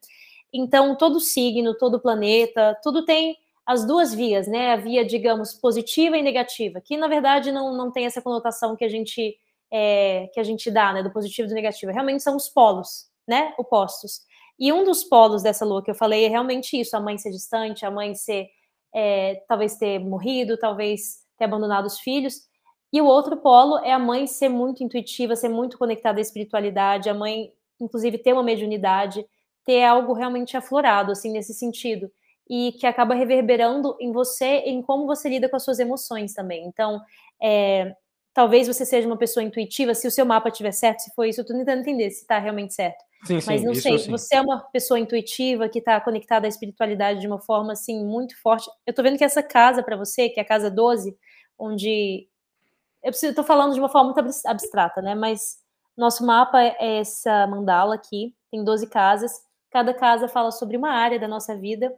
[0.53, 3.35] Então, todo signo, todo planeta, tudo tem
[3.65, 4.73] as duas vias, né?
[4.73, 8.85] A via, digamos, positiva e negativa, que na verdade não, não tem essa conotação que
[8.85, 9.37] a gente
[9.71, 11.01] é, que a gente dá, né?
[11.03, 11.91] Do positivo e do negativo.
[11.91, 13.53] Realmente são os polos, né?
[13.57, 14.21] Opostos.
[14.59, 17.31] E um dos polos dessa lua que eu falei é realmente isso: a mãe ser
[17.31, 18.47] distante, a mãe ser
[18.93, 22.41] é, talvez ter morrido, talvez ter abandonado os filhos.
[22.93, 27.09] E o outro polo é a mãe ser muito intuitiva, ser muito conectada à espiritualidade,
[27.09, 29.25] a mãe, inclusive, ter uma mediunidade,
[29.65, 32.09] ter algo realmente aflorado, assim, nesse sentido.
[32.49, 36.65] E que acaba reverberando em você, em como você lida com as suas emoções também.
[36.65, 37.01] Então,
[37.41, 37.95] é,
[38.33, 41.39] talvez você seja uma pessoa intuitiva, se o seu mapa estiver certo, se foi isso,
[41.39, 43.03] eu estou tentando entender se está realmente certo.
[43.25, 44.11] Sim, sim, Mas não sei, sim.
[44.11, 48.39] você é uma pessoa intuitiva que está conectada à espiritualidade de uma forma, assim, muito
[48.39, 48.69] forte.
[48.85, 51.17] Eu estou vendo que essa casa para você, que é a casa 12,
[51.57, 52.27] onde
[53.01, 55.15] eu estou falando de uma forma muito abstrata, né?
[55.15, 55.57] Mas
[55.95, 59.31] nosso mapa é essa mandala aqui, tem 12 casas.
[59.71, 61.95] Cada casa fala sobre uma área da nossa vida.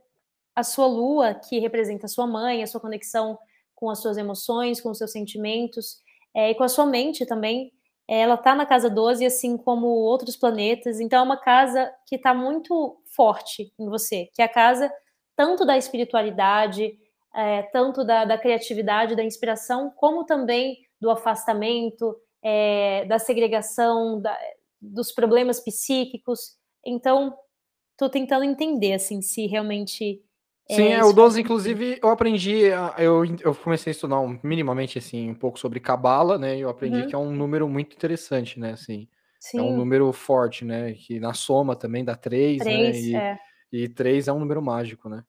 [0.57, 3.37] A sua lua, que representa a sua mãe, a sua conexão
[3.75, 6.01] com as suas emoções, com os seus sentimentos,
[6.35, 7.71] é, e com a sua mente também.
[8.07, 10.99] Ela está na casa 12, assim como outros planetas.
[10.99, 14.91] Então, é uma casa que está muito forte em você, que é a casa
[15.35, 16.97] tanto da espiritualidade,
[17.35, 24.35] é, tanto da, da criatividade, da inspiração, como também do afastamento, é, da segregação, da,
[24.81, 26.55] dos problemas psíquicos.
[26.83, 27.37] Então,
[27.91, 30.23] estou tentando entender assim se realmente.
[30.69, 32.63] É Sim, é, o 12, inclusive, eu aprendi,
[32.97, 36.57] eu, eu comecei a estudar um, minimamente assim, um pouco sobre Cabala, né?
[36.57, 37.07] E eu aprendi uhum.
[37.07, 38.73] que é um número muito interessante, né?
[38.73, 39.07] Assim,
[39.39, 39.59] Sim.
[39.59, 40.93] É um número forte, né?
[40.93, 42.99] Que na soma também dá 3, 3 né?
[42.99, 43.37] E, é.
[43.71, 45.23] e 3 é um número mágico, né?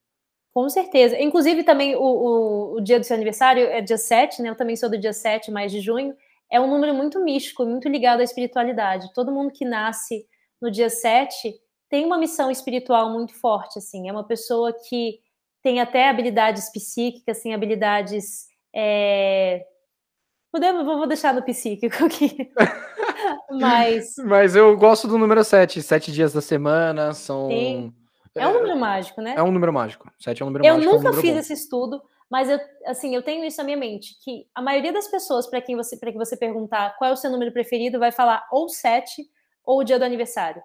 [0.51, 1.17] Com certeza.
[1.19, 4.49] Inclusive, também o, o, o, dia do seu aniversário é dia 7, né?
[4.49, 6.13] Eu também sou do dia 7, mais de junho.
[6.51, 9.13] É um número muito místico, muito ligado à espiritualidade.
[9.13, 10.25] Todo mundo que nasce
[10.59, 11.53] no dia 7
[11.87, 14.09] tem uma missão espiritual muito forte, assim.
[14.09, 15.19] É uma pessoa que
[15.61, 18.47] tem até habilidades psíquicas, assim, habilidades.
[18.73, 19.65] É...
[20.51, 22.51] Podemos, vou deixar no psíquico aqui.
[23.51, 24.15] Mas.
[24.25, 25.81] Mas eu gosto do número 7.
[25.81, 27.49] Sete dias da semana são.
[28.35, 29.33] É um número mágico, né?
[29.37, 30.09] É um número mágico.
[30.19, 30.91] Sete é um número eu mágico.
[30.91, 31.39] Eu nunca é um fiz bom.
[31.39, 35.07] esse estudo, mas eu, assim, eu tenho isso na minha mente, que a maioria das
[35.07, 38.11] pessoas, para quem você, para que você perguntar qual é o seu número preferido, vai
[38.11, 39.23] falar ou sete
[39.65, 40.61] ou o dia do aniversário.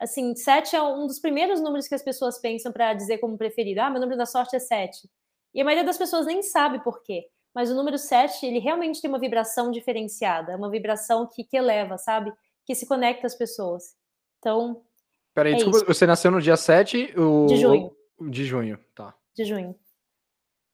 [0.00, 3.80] Assim, sete é um dos primeiros números que as pessoas pensam para dizer como preferido.
[3.80, 5.08] Ah, meu número da sorte é sete.
[5.54, 7.26] E a maioria das pessoas nem sabe por quê.
[7.54, 11.98] Mas o número sete, ele realmente tem uma vibração diferenciada, uma vibração que, que eleva,
[11.98, 12.32] sabe?
[12.64, 13.94] Que se conecta às pessoas.
[14.38, 14.82] Então,
[15.34, 15.86] Peraí, é desculpa, isso.
[15.86, 17.46] você nasceu no dia 7 o...
[17.46, 17.96] de junho.
[18.20, 19.14] De junho, tá.
[19.34, 19.74] De junho.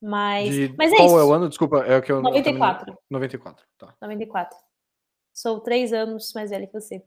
[0.01, 0.73] Mas, de...
[0.77, 1.19] mas é Qual isso.
[1.19, 1.49] é o ano?
[1.49, 2.85] Desculpa, é o que eu 94.
[2.85, 2.97] Também...
[3.09, 3.95] 94, tá.
[4.01, 4.57] 94.
[5.33, 7.03] Sou três anos mais velha que você.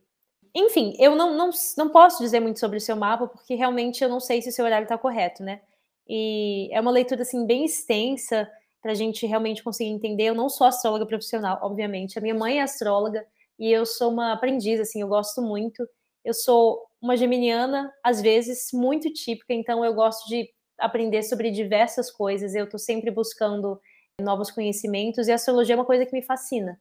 [0.55, 4.09] Enfim, eu não, não, não posso dizer muito sobre o seu mapa, porque realmente eu
[4.09, 5.61] não sei se o seu horário está correto, né?
[6.09, 8.51] E é uma leitura, assim, bem extensa
[8.83, 10.25] para a gente realmente conseguir entender.
[10.25, 12.19] Eu não sou astróloga profissional, obviamente.
[12.19, 13.25] A minha mãe é astróloga
[13.59, 15.87] e eu sou uma aprendiz, assim, eu gosto muito.
[16.25, 22.11] Eu sou uma geminiana, às vezes, muito típica, então eu gosto de aprender sobre diversas
[22.11, 23.81] coisas, eu estou sempre buscando
[24.21, 26.81] novos conhecimentos e a astrologia é uma coisa que me fascina,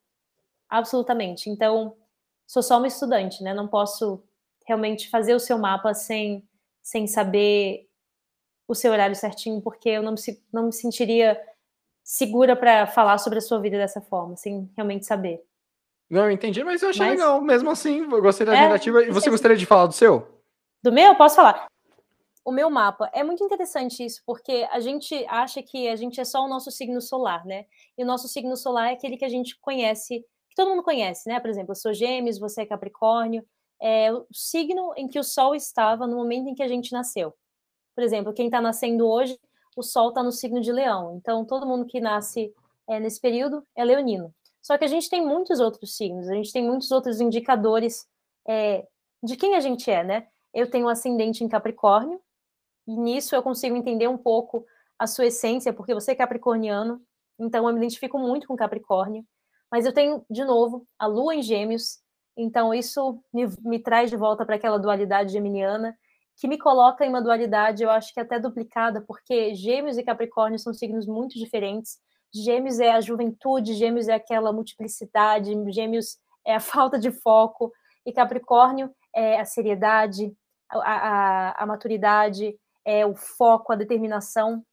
[0.69, 1.49] absolutamente.
[1.49, 1.95] Então,
[2.49, 3.53] sou só uma estudante, né?
[3.53, 4.23] Não posso
[4.65, 6.43] realmente fazer o seu mapa sem,
[6.81, 7.87] sem saber
[8.67, 10.17] o seu horário certinho, porque eu não me,
[10.51, 11.39] não me sentiria
[12.03, 15.43] segura para falar sobre a sua vida dessa forma, sem realmente saber.
[16.09, 17.19] Não, eu entendi, mas eu achei mas...
[17.19, 17.39] legal.
[17.39, 19.03] Mesmo assim, eu gostei da é, negativa.
[19.03, 20.27] E você gostaria de falar do seu?
[20.81, 21.13] Do meu?
[21.15, 21.67] Posso falar.
[22.43, 23.11] O meu mapa.
[23.13, 26.71] É muito interessante isso, porque a gente acha que a gente é só o nosso
[26.71, 27.65] signo solar, né?
[27.95, 30.25] E o nosso signo solar é aquele que a gente conhece,
[30.59, 31.39] todo mundo conhece, né?
[31.39, 33.45] Por exemplo, eu sou gêmeos, você é capricórnio.
[33.81, 37.33] É o signo em que o sol estava no momento em que a gente nasceu.
[37.95, 39.39] Por exemplo, quem está nascendo hoje,
[39.77, 41.15] o sol está no signo de leão.
[41.15, 42.53] Então, todo mundo que nasce
[42.89, 44.33] é, nesse período é leonino.
[44.61, 48.05] Só que a gente tem muitos outros signos, a gente tem muitos outros indicadores
[48.45, 48.85] é,
[49.23, 50.27] de quem a gente é, né?
[50.53, 52.19] Eu tenho um ascendente em Capricórnio,
[52.85, 54.65] e nisso eu consigo entender um pouco
[54.97, 57.01] a sua essência, porque você é capricorniano,
[57.39, 59.25] então eu me identifico muito com Capricórnio.
[59.71, 61.99] Mas eu tenho, de novo, a lua em Gêmeos,
[62.35, 65.95] então isso me, me traz de volta para aquela dualidade geminiana,
[66.37, 70.57] que me coloca em uma dualidade, eu acho que até duplicada, porque Gêmeos e Capricórnio
[70.57, 71.99] são signos muito diferentes.
[72.33, 77.71] Gêmeos é a juventude, Gêmeos é aquela multiplicidade, Gêmeos é a falta de foco,
[78.05, 80.33] e Capricórnio é a seriedade,
[80.69, 84.63] a, a, a maturidade, é o foco, a determinação.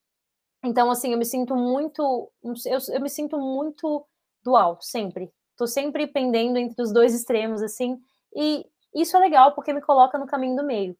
[0.64, 2.30] Então, assim, eu me sinto muito,
[2.64, 4.06] eu, eu me sinto muito
[4.46, 5.30] dual, sempre.
[5.50, 7.98] Estou sempre pendendo entre os dois extremos, assim,
[8.34, 10.96] e isso é legal porque me coloca no caminho do meio.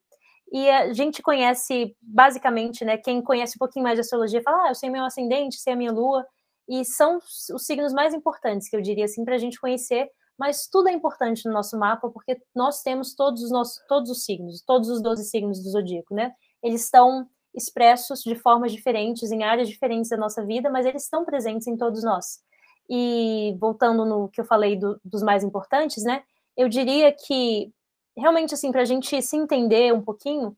[0.53, 2.97] E a gente conhece, basicamente, né?
[2.97, 5.77] Quem conhece um pouquinho mais de astrologia fala, ah, eu sei meu ascendente, sei a
[5.77, 6.27] minha lua,
[6.69, 10.67] e são os signos mais importantes, que eu diria assim, para a gente conhecer, mas
[10.67, 14.63] tudo é importante no nosso mapa, porque nós temos todos os nossos, todos os signos,
[14.63, 16.33] todos os 12 signos do zodíaco, né?
[16.63, 21.25] Eles estão expressos de formas diferentes, em áreas diferentes da nossa vida, mas eles estão
[21.25, 22.41] presentes em todos nós.
[22.89, 26.23] E voltando no que eu falei do, dos mais importantes, né?
[26.57, 27.73] Eu diria que
[28.17, 30.57] realmente, assim, para a gente se entender um pouquinho,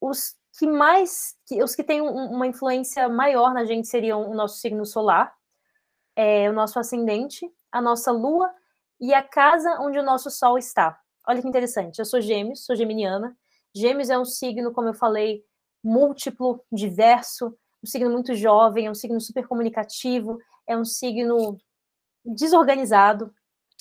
[0.00, 4.84] os que mais, os que têm uma influência maior na gente seriam o nosso signo
[4.84, 5.32] solar,
[6.16, 8.52] é, o nosso ascendente, a nossa lua
[9.00, 10.98] e a casa onde o nosso sol está.
[11.26, 13.36] Olha que interessante, eu sou gêmeos, sou geminiana.
[13.74, 15.44] Gêmeos é um signo, como eu falei,
[15.82, 20.38] múltiplo, diverso, um signo muito jovem, é um signo super comunicativo,
[20.70, 21.58] é um signo
[22.24, 23.34] desorganizado,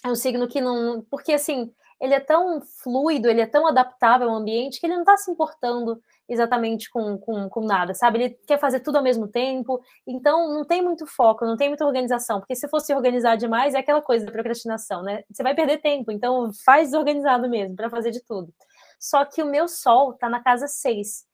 [0.04, 1.02] é um signo que não.
[1.10, 5.02] Porque, assim, ele é tão fluido, ele é tão adaptável ao ambiente que ele não
[5.02, 8.20] está se importando exatamente com, com, com, nada, sabe?
[8.20, 11.86] Ele quer fazer tudo ao mesmo tempo, então não tem muito foco, não tem muita
[11.86, 15.24] organização, porque se fosse organizar demais é aquela coisa da procrastinação, né?
[15.30, 18.54] Você vai perder tempo, então faz desorganizado mesmo, para fazer de tudo.
[19.00, 21.26] Só que o meu sol está na casa 6,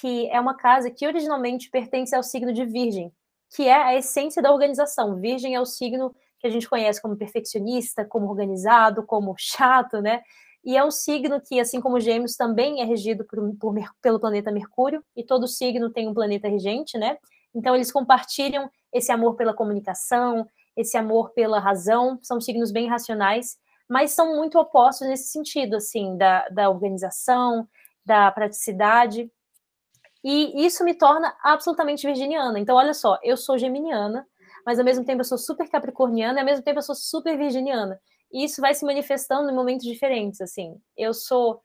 [0.00, 3.12] que é uma casa que originalmente pertence ao signo de Virgem,
[3.54, 5.16] que é a essência da organização.
[5.20, 10.22] Virgem é o signo que a gente conhece como perfeccionista, como organizado, como chato, né?
[10.64, 14.52] E é um signo que, assim como Gêmeos, também é regido por, por, pelo planeta
[14.52, 17.18] Mercúrio, e todo signo tem um planeta regente, né?
[17.54, 20.46] Então, eles compartilham esse amor pela comunicação,
[20.76, 26.16] esse amor pela razão, são signos bem racionais, mas são muito opostos nesse sentido, assim,
[26.16, 27.68] da, da organização,
[28.04, 29.30] da praticidade.
[30.24, 32.58] E isso me torna absolutamente virginiana.
[32.58, 34.26] Então, olha só, eu sou geminiana,
[34.64, 37.36] mas ao mesmo tempo eu sou super capricorniana e ao mesmo tempo eu sou super
[37.36, 38.00] virginiana.
[38.32, 40.80] E isso vai se manifestando em momentos diferentes, assim.
[40.96, 41.60] Eu sou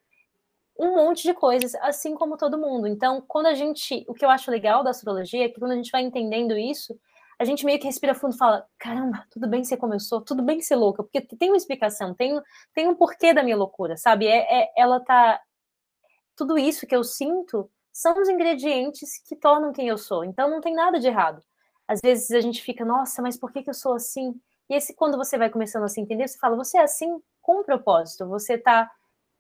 [0.80, 2.88] um monte de coisas, assim como todo mundo.
[2.88, 5.76] Então, quando a gente, o que eu acho legal da astrologia é que quando a
[5.76, 6.98] gente vai entendendo isso,
[7.40, 10.22] a gente meio que respira fundo e fala: caramba, tudo bem ser como eu sou,
[10.22, 12.40] tudo bem ser louca, porque tem uma explicação, tem,
[12.74, 14.28] tem um porquê da minha loucura, sabe?
[14.28, 15.42] É, é, ela tá.
[16.36, 17.70] Tudo isso que eu sinto
[18.00, 20.24] são os ingredientes que tornam quem eu sou.
[20.24, 21.42] Então, não tem nada de errado
[21.88, 24.36] às vezes a gente fica, nossa, mas por que, que eu sou assim?
[24.70, 27.62] E esse, quando você vai começando a se entender, você fala, você é assim com
[27.62, 28.92] um propósito, você está,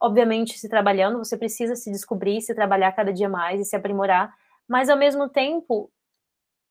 [0.01, 4.33] obviamente, se trabalhando, você precisa se descobrir, se trabalhar cada dia mais e se aprimorar,
[4.65, 5.91] mas ao mesmo tempo,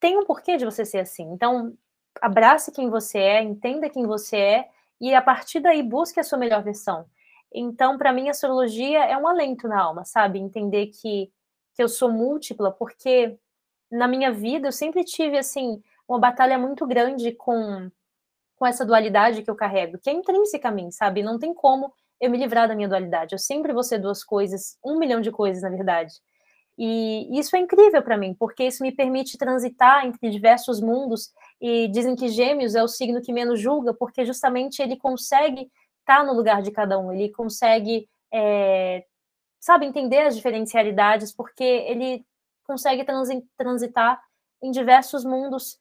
[0.01, 1.25] tem um porquê de você ser assim.
[1.33, 1.75] Então,
[2.23, 4.69] abrace quem você é, entenda quem você é
[4.99, 7.07] e a partir daí busque a sua melhor versão.
[7.53, 10.39] Então, para mim, a astrologia é um alento na alma, sabe?
[10.39, 11.31] Entender que,
[11.77, 13.39] que eu sou múltipla, porque
[13.91, 17.91] na minha vida eu sempre tive assim uma batalha muito grande com
[18.57, 21.23] com essa dualidade que eu carrego, que é intrínseca a mim, sabe?
[21.23, 23.35] Não tem como eu me livrar da minha dualidade.
[23.35, 26.15] Eu sempre vou ser duas coisas, um milhão de coisas, na verdade.
[26.79, 31.31] E isso é incrível para mim, porque isso me permite transitar entre diversos mundos.
[31.61, 35.71] E dizem que Gêmeos é o signo que menos julga, porque justamente ele consegue
[36.01, 39.05] estar tá no lugar de cada um, ele consegue, é,
[39.67, 42.25] sabe, entender as diferencialidades, porque ele
[42.65, 43.05] consegue
[43.57, 44.23] transitar
[44.63, 45.79] em diversos mundos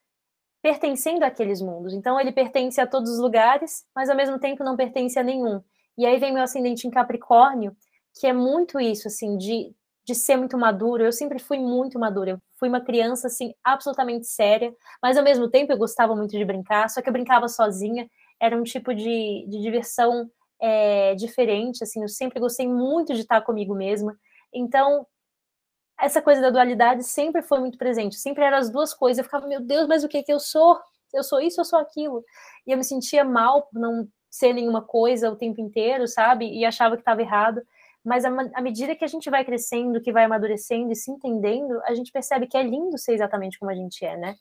[0.60, 1.94] pertencendo àqueles mundos.
[1.94, 5.62] Então ele pertence a todos os lugares, mas ao mesmo tempo não pertence a nenhum.
[5.96, 7.78] E aí vem meu ascendente em Capricórnio,
[8.20, 9.72] que é muito isso, assim, de,
[10.04, 11.04] de ser muito maduro.
[11.04, 12.32] Eu sempre fui muito madura.
[12.32, 16.44] Eu fui uma criança, assim, absolutamente séria, mas ao mesmo tempo eu gostava muito de
[16.44, 18.10] brincar, só que eu brincava sozinha.
[18.40, 20.28] Era um tipo de, de diversão
[20.62, 24.18] é, diferente, assim, eu sempre gostei muito de estar comigo mesma.
[24.54, 25.06] Então,
[26.00, 29.20] essa coisa da dualidade sempre foi muito presente, sempre eram as duas coisas.
[29.20, 30.78] Eu ficava, meu Deus, mas o que que eu sou?
[31.14, 32.24] Eu sou isso, eu sou aquilo.
[32.68, 36.48] E eu me sentia mal por não ser nenhuma coisa o tempo inteiro, sabe?
[36.52, 37.62] E achava que estava errado.
[38.04, 41.96] Mas à medida que a gente vai crescendo, que vai amadurecendo e se entendendo, a
[41.96, 44.36] gente percebe que é lindo ser exatamente como a gente é, né?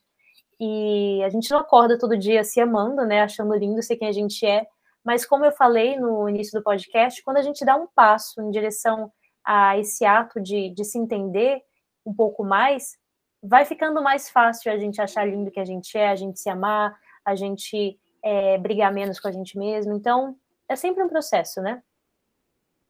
[0.61, 3.23] E a gente não acorda todo dia se amando, né?
[3.23, 4.67] Achando lindo ser quem a gente é.
[5.05, 8.51] Mas como eu falei no início do podcast, quando a gente dá um passo em
[8.51, 9.13] direção
[9.45, 11.61] a esse ato de, de se entender
[12.07, 12.97] um pouco mais,
[13.43, 16.49] vai ficando mais fácil a gente achar lindo que a gente é, a gente se
[16.49, 19.93] amar, a gente é, brigar menos com a gente mesmo.
[19.93, 20.37] Então,
[20.67, 21.83] é sempre um processo, né?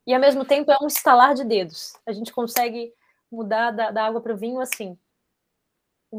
[0.07, 1.95] E ao mesmo tempo é um estalar de dedos.
[2.07, 2.93] A gente consegue
[3.31, 4.97] mudar da, da água para o vinho assim.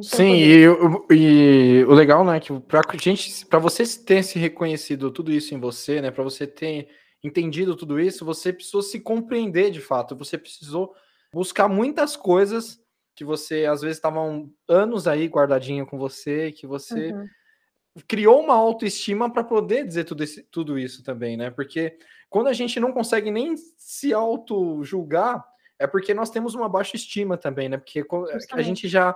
[0.02, 0.64] Sim, e,
[1.12, 5.60] e, o legal, né, que para gente, para você ter se reconhecido tudo isso em
[5.60, 6.90] você, né, para você ter
[7.24, 10.16] entendido tudo isso, você precisou se compreender de fato.
[10.16, 10.94] Você precisou
[11.34, 12.80] buscar muitas coisas
[13.16, 17.28] que você às vezes estavam anos aí guardadinha com você, que você uhum.
[18.08, 21.50] criou uma autoestima para poder dizer tudo, esse, tudo isso também, né?
[21.50, 21.98] Porque
[22.30, 25.44] quando a gente não consegue nem se auto julgar,
[25.80, 27.78] é porque nós temos uma baixa estima também, né?
[27.78, 28.54] Porque Justamente.
[28.54, 29.16] a gente já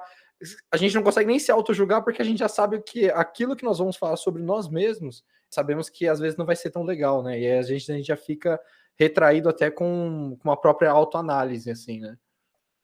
[0.72, 3.56] a gente não consegue nem se auto julgar porque a gente já sabe que aquilo
[3.56, 6.84] que nós vamos falar sobre nós mesmos, sabemos que às vezes não vai ser tão
[6.84, 7.40] legal, né?
[7.40, 8.60] E a gente, a gente já fica
[8.98, 12.18] retraído até com, com uma própria autoanálise, assim, né?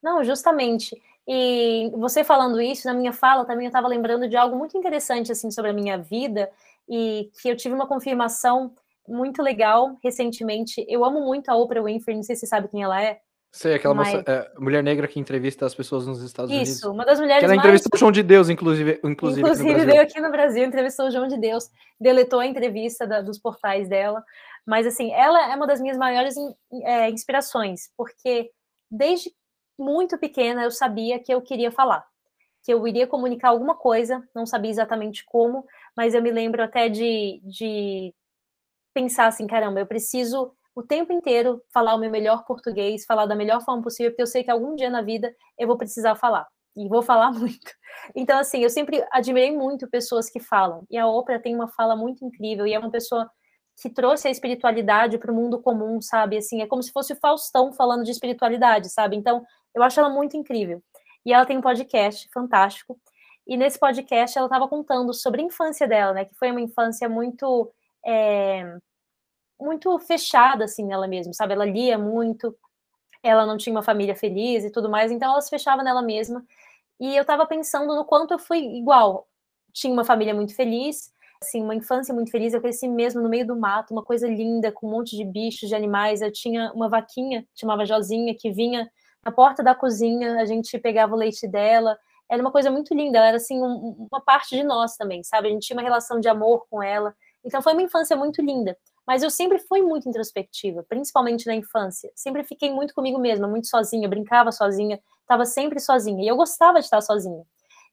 [0.02, 0.96] Não, justamente.
[1.28, 5.32] E você falando isso, na minha fala também eu estava lembrando de algo muito interessante
[5.32, 6.52] assim sobre a minha vida
[6.88, 8.74] e que eu tive uma confirmação
[9.08, 10.86] muito legal recentemente.
[10.88, 13.20] Eu amo muito a Oprah Winfrey, não sei se você sabe quem ela é.
[13.56, 14.14] Sei, aquela mas...
[14.14, 16.76] moça, é, mulher negra que entrevista as pessoas nos Estados Isso, Unidos.
[16.76, 17.98] Isso, uma das mulheres que ela entrevistou mais...
[17.98, 19.00] o João de Deus, inclusive.
[19.02, 23.08] Inclusive, inclusive aqui veio aqui no Brasil, entrevistou o João de Deus, deletou a entrevista
[23.08, 24.22] da, dos portais dela.
[24.66, 26.36] Mas, assim, ela é uma das minhas maiores
[26.84, 28.52] é, inspirações, porque
[28.92, 29.32] desde
[29.80, 32.06] muito pequena eu sabia que eu queria falar,
[32.62, 36.90] que eu iria comunicar alguma coisa, não sabia exatamente como, mas eu me lembro até
[36.90, 38.14] de, de
[38.94, 43.36] pensar assim, caramba, eu preciso o tempo inteiro falar o meu melhor português, falar da
[43.36, 46.46] melhor forma possível, porque eu sei que algum dia na vida eu vou precisar falar.
[46.76, 47.72] E vou falar muito.
[48.14, 50.86] Então, assim, eu sempre admirei muito pessoas que falam.
[50.92, 52.68] E a Oprah tem uma fala muito incrível.
[52.68, 53.30] E é uma pessoa
[53.82, 56.38] que trouxe a espiritualidade para o mundo comum, sabe?
[56.38, 59.16] Assim, é como se fosse o Faustão falando de espiritualidade, sabe?
[59.16, 60.84] Então, eu acho ela muito incrível.
[61.26, 63.00] E ela tem um podcast fantástico.
[63.48, 66.26] E nesse podcast ela estava contando sobre a infância dela, né?
[66.26, 67.72] Que foi uma infância muito
[68.06, 68.78] é,
[69.60, 71.54] muito fechada assim nela mesma, sabe?
[71.54, 72.56] Ela lia muito,
[73.24, 76.46] ela não tinha uma família feliz e tudo mais, então ela se fechava nela mesma.
[77.00, 79.28] E eu estava pensando no quanto eu fui igual.
[79.74, 82.54] Tinha uma família muito feliz, assim, uma infância muito feliz.
[82.54, 85.70] Eu cresci mesmo no meio do mato, uma coisa linda, com um monte de bichos,
[85.70, 86.22] de animais.
[86.22, 88.90] Eu tinha uma vaquinha, chamava Josinha, que vinha
[89.26, 91.98] na porta da cozinha, a gente pegava o leite dela.
[92.30, 95.48] Era uma coisa muito linda, ela era assim um, uma parte de nós também, sabe?
[95.48, 97.14] A gente tinha uma relação de amor com ela.
[97.44, 98.78] Então foi uma infância muito linda.
[99.06, 102.12] Mas eu sempre fui muito introspectiva, principalmente na infância.
[102.16, 106.24] Sempre fiquei muito comigo mesma, muito sozinha, brincava sozinha, estava sempre sozinha.
[106.24, 107.44] E eu gostava de estar sozinha.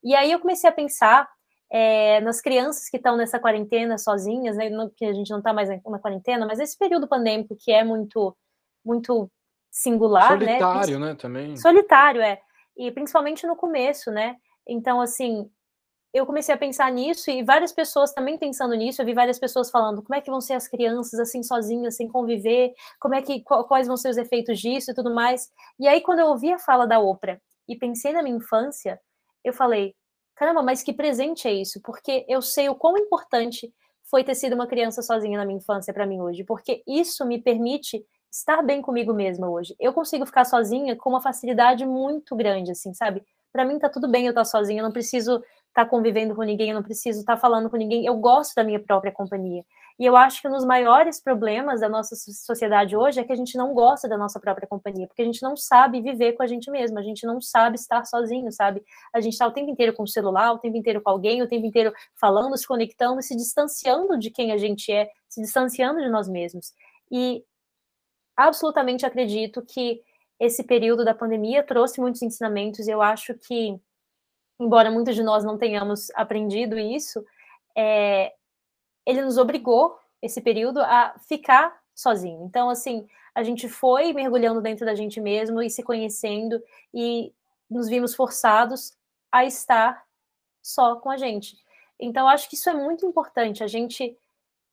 [0.03, 1.29] E aí eu comecei a pensar
[1.71, 4.71] é, nas crianças que estão nessa quarentena sozinhas, né?
[4.97, 8.37] que a gente não está mais na quarentena, mas esse período pandêmico que é muito,
[8.85, 9.31] muito
[9.71, 10.59] singular, né?
[10.59, 11.07] Solitário, né?
[11.07, 11.15] né?
[11.15, 11.57] Também.
[11.57, 12.41] Solitário, é.
[12.77, 14.37] E principalmente no começo, né?
[14.67, 15.51] Então, assim,
[16.13, 19.01] eu comecei a pensar nisso e várias pessoas também pensando nisso.
[19.01, 22.07] Eu vi várias pessoas falando como é que vão ser as crianças assim sozinhas, sem
[22.09, 25.51] conviver, como é que quais vão ser os efeitos disso e tudo mais.
[25.81, 27.39] E aí quando eu ouvi a fala da Oprah
[27.69, 29.01] e pensei na minha infância,
[29.45, 29.95] eu falei:
[30.37, 33.73] "Caramba, mas que presente é isso?" Porque eu sei o quão importante
[34.05, 37.41] foi ter sido uma criança sozinha na minha infância para mim hoje, porque isso me
[37.41, 39.75] permite estar bem comigo mesma hoje.
[39.81, 43.23] Eu consigo ficar sozinha com uma facilidade muito grande, assim, sabe?
[43.53, 45.43] Para mim tá tudo bem eu estar sozinha, eu não preciso
[45.73, 48.55] estar tá convivendo com ninguém, eu não preciso estar tá falando com ninguém, eu gosto
[48.55, 49.65] da minha própria companhia.
[49.99, 53.37] E eu acho que um dos maiores problemas da nossa sociedade hoje é que a
[53.37, 56.47] gente não gosta da nossa própria companhia, porque a gente não sabe viver com a
[56.47, 58.83] gente mesmo, a gente não sabe estar sozinho, sabe?
[59.15, 61.49] A gente está o tempo inteiro com o celular, o tempo inteiro com alguém, o
[61.49, 66.09] tempo inteiro falando, se conectando, se distanciando de quem a gente é, se distanciando de
[66.09, 66.73] nós mesmos.
[67.11, 67.45] E
[68.37, 70.03] absolutamente acredito que
[70.43, 72.89] esse período da pandemia trouxe muitos ensinamentos.
[72.89, 73.79] Eu acho que,
[74.63, 77.25] embora muitos de nós não tenhamos aprendido isso,
[77.77, 78.33] é,
[79.07, 82.45] ele nos obrigou, esse período, a ficar sozinho.
[82.45, 86.63] Então, assim, a gente foi mergulhando dentro da gente mesmo e se conhecendo
[86.95, 87.33] e
[87.69, 88.97] nos vimos forçados
[89.31, 90.05] a estar
[90.63, 91.57] só com a gente.
[91.99, 94.17] Então, acho que isso é muito importante, a gente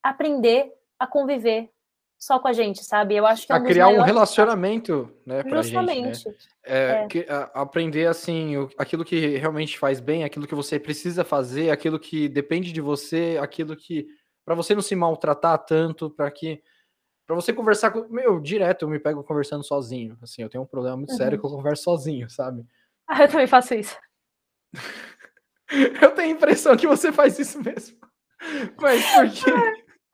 [0.03, 1.71] aprender a conviver
[2.19, 3.15] só com a gente, sabe?
[3.15, 6.17] Eu acho que é um a criar um relacionamento, né, pra Justamente.
[6.17, 6.35] gente, né?
[6.65, 7.07] É, é.
[7.07, 11.71] Que, a, aprender assim, o, aquilo que realmente faz bem, aquilo que você precisa fazer,
[11.71, 14.05] aquilo que depende de você, aquilo que
[14.45, 16.61] para você não se maltratar tanto, para que
[17.25, 20.67] para você conversar com meu direto, eu me pego conversando sozinho, assim, eu tenho um
[20.67, 21.17] problema muito uhum.
[21.17, 22.65] sério que eu converso sozinho, sabe?
[23.07, 23.95] Ah, eu também faço isso.
[26.01, 27.97] eu tenho a impressão que você faz isso mesmo.
[28.81, 29.51] Mas por quê?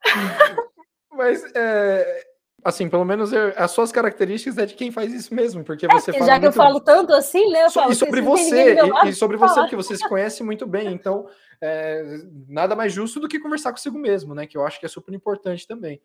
[1.16, 2.26] Mas, é,
[2.64, 5.88] assim, pelo menos eu, as suas características é de quem faz isso mesmo, porque é,
[5.88, 6.26] você fala.
[6.26, 7.64] Já que eu falo tanto assim, né?
[7.64, 10.92] Eu falo, e sobre você, e, e, sobre você, porque você se conhece muito bem.
[10.92, 11.28] Então,
[11.60, 12.02] é,
[12.48, 14.46] nada mais justo do que conversar consigo mesmo, né?
[14.46, 16.00] Que eu acho que é super importante também.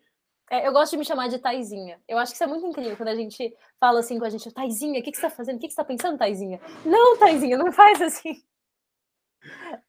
[0.50, 1.98] É, eu gosto de me chamar de Taizinha.
[2.06, 4.52] Eu acho que isso é muito incrível quando a gente fala assim com a gente,
[4.52, 5.56] Taizinha, o que, que você tá fazendo?
[5.56, 6.60] O que, que você tá pensando, Taizinha?
[6.84, 8.42] Não, Taizinha, não faz assim.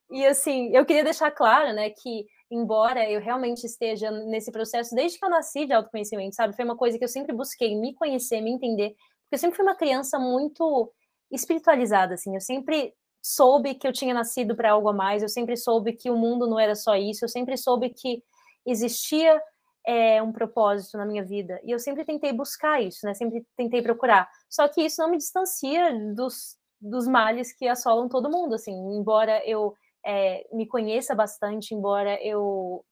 [0.09, 5.17] E assim, eu queria deixar claro, né, que embora eu realmente esteja nesse processo desde
[5.17, 6.55] que eu nasci de autoconhecimento, sabe?
[6.55, 8.89] Foi uma coisa que eu sempre busquei me conhecer, me entender,
[9.23, 10.93] porque eu sempre fui uma criança muito
[11.31, 12.35] espiritualizada, assim.
[12.35, 16.09] Eu sempre soube que eu tinha nascido para algo a mais, eu sempre soube que
[16.11, 18.21] o mundo não era só isso, eu sempre soube que
[18.65, 19.41] existia
[19.85, 21.59] é, um propósito na minha vida.
[21.63, 23.13] E eu sempre tentei buscar isso, né?
[23.13, 24.29] Sempre tentei procurar.
[24.49, 28.73] Só que isso não me distancia dos, dos males que assolam todo mundo, assim.
[28.95, 29.73] Embora eu
[30.05, 32.83] é, me conheça bastante, embora eu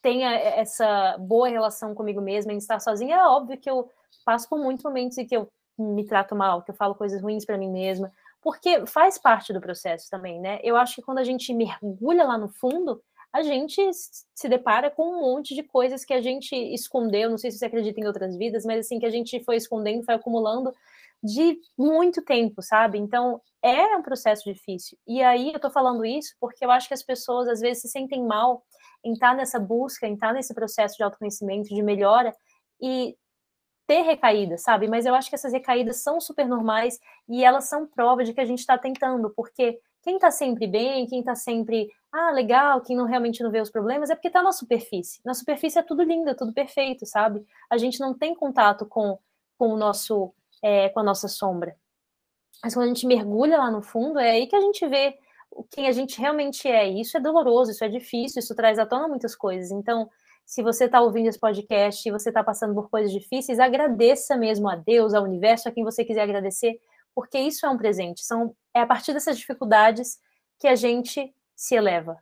[0.00, 3.90] tenha essa boa relação comigo mesma em estar sozinha, é óbvio que eu
[4.24, 7.44] passo por muitos momentos em que eu me trato mal, que eu falo coisas ruins
[7.44, 10.60] para mim mesma, porque faz parte do processo também, né?
[10.62, 15.04] Eu acho que quando a gente mergulha lá no fundo, a gente se depara com
[15.04, 18.36] um monte de coisas que a gente escondeu, não sei se você acredita em outras
[18.36, 20.72] vidas, mas assim, que a gente foi escondendo, foi acumulando
[21.22, 22.98] de muito tempo, sabe?
[22.98, 24.96] Então, é um processo difícil.
[25.06, 27.88] E aí eu tô falando isso porque eu acho que as pessoas às vezes se
[27.88, 28.62] sentem mal
[29.04, 32.34] em estar nessa busca, em estar nesse processo de autoconhecimento, de melhora
[32.80, 33.16] e
[33.86, 34.86] ter recaídas, sabe?
[34.86, 36.98] Mas eu acho que essas recaídas são super normais
[37.28, 41.06] e elas são prova de que a gente está tentando, porque quem está sempre bem,
[41.06, 44.42] quem está sempre, ah, legal, quem não realmente não vê os problemas, é porque está
[44.42, 45.20] na superfície.
[45.24, 47.44] Na superfície é tudo lindo, é tudo perfeito, sabe?
[47.70, 49.18] A gente não tem contato com,
[49.56, 50.32] com o nosso
[50.62, 51.76] é, com a nossa sombra.
[52.62, 55.16] Mas quando a gente mergulha lá no fundo, é aí que a gente vê
[55.70, 56.88] quem a gente realmente é.
[56.90, 59.70] E isso é doloroso, isso é difícil, isso traz à tona muitas coisas.
[59.70, 60.08] Então,
[60.44, 64.68] se você está ouvindo esse podcast e você está passando por coisas difíceis, agradeça mesmo
[64.68, 66.80] a Deus, ao universo, a quem você quiser agradecer,
[67.14, 68.24] porque isso é um presente.
[68.24, 70.18] São, é a partir dessas dificuldades
[70.58, 72.16] que a gente se eleva.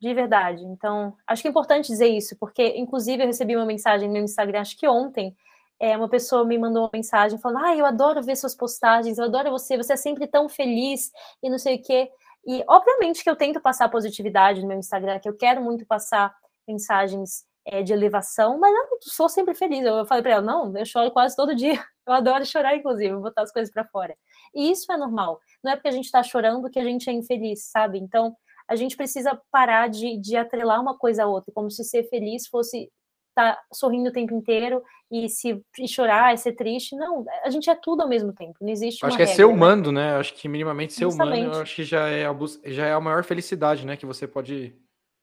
[0.00, 0.64] De verdade.
[0.64, 4.62] Então, acho que é importante dizer isso, porque, inclusive, eu recebi uma mensagem no Instagram,
[4.62, 5.36] acho que ontem,
[5.80, 9.24] é, uma pessoa me mandou uma mensagem falando: Ah, eu adoro ver suas postagens, eu
[9.24, 11.10] adoro você, você é sempre tão feliz
[11.42, 12.10] e não sei o quê.
[12.46, 16.34] E, obviamente, que eu tento passar positividade no meu Instagram, que eu quero muito passar
[16.68, 19.84] mensagens é, de elevação, mas eu sou sempre feliz.
[19.84, 21.82] Eu falei para ela: Não, eu choro quase todo dia.
[22.06, 24.16] Eu adoro chorar, inclusive, botar as coisas para fora.
[24.52, 25.38] E isso é normal.
[25.62, 28.00] Não é porque a gente está chorando que a gente é infeliz, sabe?
[28.00, 28.34] Então,
[28.66, 32.48] a gente precisa parar de, de atrelar uma coisa a outra, como se ser feliz
[32.48, 32.90] fosse
[33.34, 36.94] tá sorrindo o tempo inteiro e se e chorar, e ser triste.
[36.96, 38.54] Não, a gente é tudo ao mesmo tempo.
[38.60, 39.04] Não existe.
[39.04, 39.52] Acho que é regra, ser né?
[39.52, 40.16] humano, né?
[40.16, 41.46] Acho que minimamente ser Justamente.
[41.46, 43.96] humano, acho que já é a, já é a maior felicidade, né?
[43.96, 44.74] Que você pode,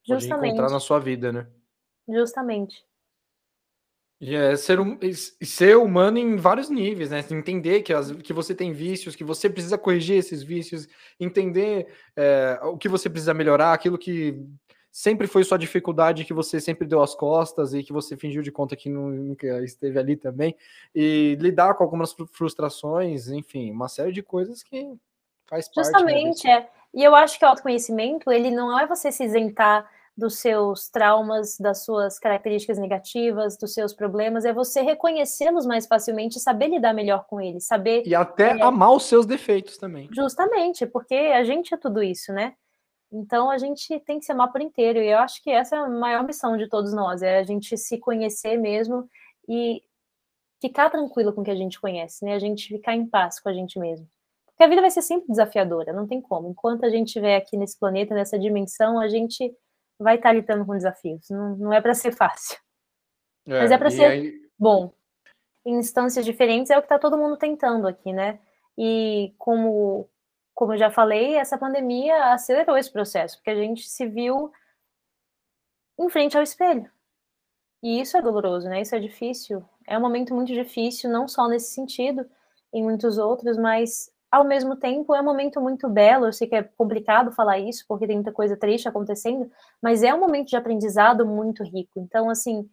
[0.07, 1.47] pode encontrar na sua vida, né?
[2.09, 2.85] Justamente.
[4.19, 4.97] E é ser, um,
[5.43, 7.23] ser humano em vários níveis, né?
[7.29, 10.87] Entender que, as, que você tem vícios, que você precisa corrigir esses vícios,
[11.19, 14.43] entender é, o que você precisa melhorar, aquilo que
[14.97, 18.51] sempre foi sua dificuldade que você sempre deu as costas e que você fingiu de
[18.51, 20.55] conta que nunca esteve ali também,
[20.93, 24.91] e lidar com algumas frustrações, enfim, uma série de coisas que
[25.47, 25.85] faz parte.
[25.85, 26.69] Justamente, né, é.
[26.95, 29.87] E eu acho que o autoconhecimento, ele não é você se isentar
[30.17, 36.39] dos seus traumas, das suas características negativas, dos seus problemas, é você reconhecê-los mais facilmente,
[36.39, 38.01] saber lidar melhor com eles, saber.
[38.03, 40.09] E até é, amar os seus defeitos também.
[40.11, 42.55] Justamente, porque a gente é tudo isso, né?
[43.11, 45.79] Então a gente tem que se amar por inteiro, e eu acho que essa é
[45.79, 49.09] a maior missão de todos nós, é a gente se conhecer mesmo
[49.47, 49.81] e
[50.61, 52.33] ficar tranquilo com o que a gente conhece, né?
[52.33, 54.07] A gente ficar em paz com a gente mesmo.
[54.47, 56.49] Porque a vida vai ser sempre desafiadora, não tem como.
[56.49, 59.55] Enquanto a gente estiver aqui nesse planeta, nessa dimensão, a gente
[59.99, 61.29] vai estar lidando com desafios.
[61.29, 62.57] Não, não é para ser fácil.
[63.45, 64.33] É, Mas é para ser aí...
[64.57, 64.91] bom.
[65.65, 68.39] Em instâncias diferentes é o que está todo mundo tentando aqui, né?
[68.77, 70.09] E como
[70.57, 74.51] como eu já falei, essa pandemia acelerou esse processo, porque a gente se viu
[75.99, 76.89] em frente ao espelho.
[77.83, 78.81] E isso é doloroso, né?
[78.81, 79.63] Isso é difícil.
[79.85, 82.27] É um momento muito difícil, não só nesse sentido,
[82.73, 86.25] em muitos outros, mas ao mesmo tempo é um momento muito belo.
[86.25, 90.11] Eu sei que é complicado falar isso, porque tem muita coisa triste acontecendo, mas é
[90.11, 91.99] um momento de aprendizado muito rico.
[91.99, 92.67] Então, assim,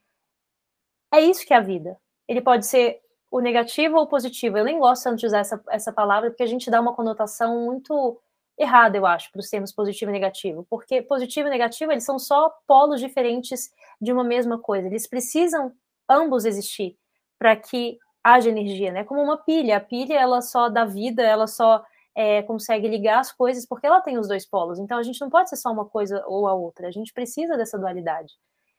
[1.12, 1.98] é isso que é a vida.
[2.26, 3.03] Ele pode ser
[3.34, 4.56] o negativo ou o positivo.
[4.56, 8.16] Eu nem gosto de usar essa, essa palavra, porque a gente dá uma conotação muito
[8.56, 10.64] errada, eu acho, para os termos positivo e negativo.
[10.70, 14.86] Porque positivo e negativo, eles são só polos diferentes de uma mesma coisa.
[14.86, 15.72] Eles precisam
[16.08, 16.96] ambos existir
[17.36, 19.02] para que haja energia, né?
[19.02, 19.78] Como uma pilha.
[19.78, 24.00] A pilha, ela só dá vida, ela só é, consegue ligar as coisas porque ela
[24.00, 24.78] tem os dois polos.
[24.78, 26.86] Então, a gente não pode ser só uma coisa ou a outra.
[26.86, 28.32] A gente precisa dessa dualidade.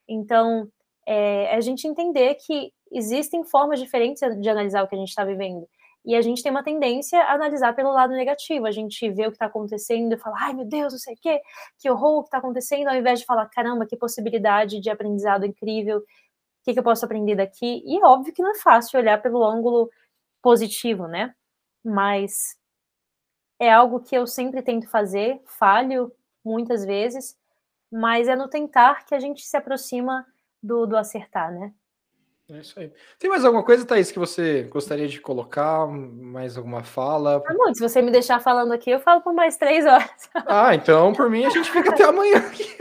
[0.07, 0.65] Então,
[1.05, 5.09] é, é a gente entender que existem formas diferentes de analisar o que a gente
[5.09, 5.67] está vivendo.
[6.05, 8.67] E a gente tem uma tendência a analisar pelo lado negativo.
[8.67, 11.17] A gente vê o que está acontecendo e fala, ai meu Deus, não sei o
[11.19, 11.41] quê,
[11.79, 15.45] que horror o que está acontecendo, ao invés de falar, caramba, que possibilidade de aprendizado
[15.45, 16.03] incrível.
[16.65, 17.83] que, que eu posso aprender daqui?
[17.85, 19.89] E óbvio que não é fácil olhar pelo ângulo
[20.41, 21.33] positivo, né?
[21.83, 22.57] Mas
[23.59, 26.11] é algo que eu sempre tento fazer, falho
[26.43, 27.37] muitas vezes,
[27.91, 30.25] mas é no tentar que a gente se aproxima
[30.61, 31.73] do, do acertar, né?
[32.47, 32.91] É isso aí.
[33.17, 35.87] Tem mais alguma coisa, Thaís, que você gostaria de colocar?
[35.87, 37.43] Mais alguma fala?
[37.43, 40.09] Ah, não, se você me deixar falando aqui, eu falo por mais três horas.
[40.47, 42.77] Ah, então por mim a gente fica até amanhã aqui.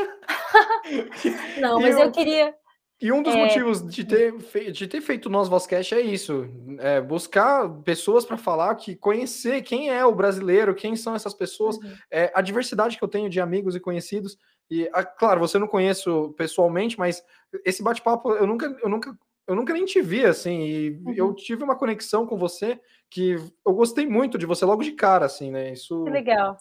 [1.61, 2.55] Não, mas eu, eu queria.
[3.01, 3.39] E um dos é...
[3.39, 4.33] motivos de ter,
[4.71, 6.47] de ter feito o nosso Vozcast é isso:
[6.79, 11.77] é buscar pessoas para falar, que conhecer quem é o brasileiro, quem são essas pessoas,
[11.77, 11.95] uhum.
[12.11, 14.37] é, a diversidade que eu tenho de amigos e conhecidos.
[14.71, 17.23] E, a, claro, você não conheço pessoalmente, mas
[17.65, 19.17] esse bate-papo eu nunca, eu nunca
[19.47, 21.15] eu nunca nem te vi assim, e uhum.
[21.15, 22.81] eu tive uma conexão com você
[23.11, 23.37] que
[23.67, 25.73] eu gostei muito de você logo de cara, assim, né?
[25.73, 26.05] Isso.
[26.05, 26.57] Que legal.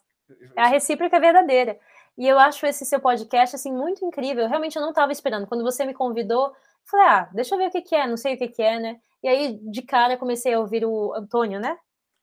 [0.55, 1.79] É a recíproca verdadeira.
[2.17, 4.47] E eu acho esse seu podcast assim muito incrível.
[4.47, 5.47] Realmente eu não estava esperando.
[5.47, 6.53] Quando você me convidou,
[6.89, 8.79] falei: "Ah, deixa eu ver o que, que é, não sei o que, que é,
[8.79, 11.77] né?" E aí de cara comecei a ouvir o Antônio, né?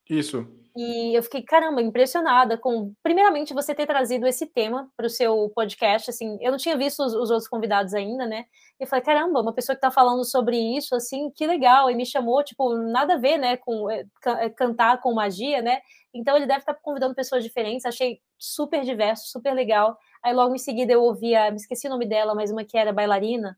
[0.08, 0.46] Isso.
[0.76, 5.50] E eu fiquei, caramba, impressionada com, primeiramente, você ter trazido esse tema para o seu
[5.54, 6.10] podcast.
[6.10, 8.44] Assim, eu não tinha visto os, os, outros convidados ainda, né?
[8.78, 11.90] E eu falei, caramba, uma pessoa que está falando sobre isso, assim, que legal.
[11.90, 14.04] E me chamou, tipo, nada a ver, né, com é,
[14.40, 15.80] é cantar com magia, né?
[16.14, 17.84] Então ele deve estar tá convidando pessoas diferentes.
[17.84, 19.96] Achei super diverso, super legal.
[20.22, 22.92] Aí logo em seguida eu ouvi me esqueci o nome dela, mas uma que era
[22.92, 23.56] bailarina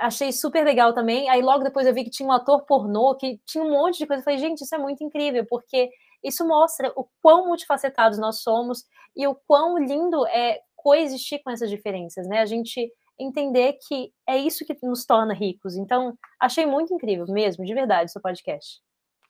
[0.00, 1.28] achei super legal também.
[1.28, 4.06] Aí logo depois eu vi que tinha um ator pornô, que tinha um monte de
[4.06, 4.20] coisa.
[4.20, 5.90] Eu falei, gente, isso é muito incrível, porque
[6.22, 8.84] isso mostra o quão multifacetados nós somos
[9.16, 12.40] e o quão lindo é coexistir com essas diferenças, né?
[12.40, 15.76] A gente entender que é isso que nos torna ricos.
[15.76, 18.80] Então, achei muito incrível mesmo, de verdade, seu podcast.